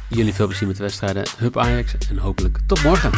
Jullie 0.09 0.35
veel 0.35 0.47
plezier 0.47 0.67
met 0.69 0.77
de 0.77 0.83
wedstrijden. 0.83 1.23
Hup 1.39 1.59
Ajax 1.59 1.95
en 2.11 2.19
hopelijk 2.19 2.59
tot 2.67 2.83
morgen. 2.83 3.11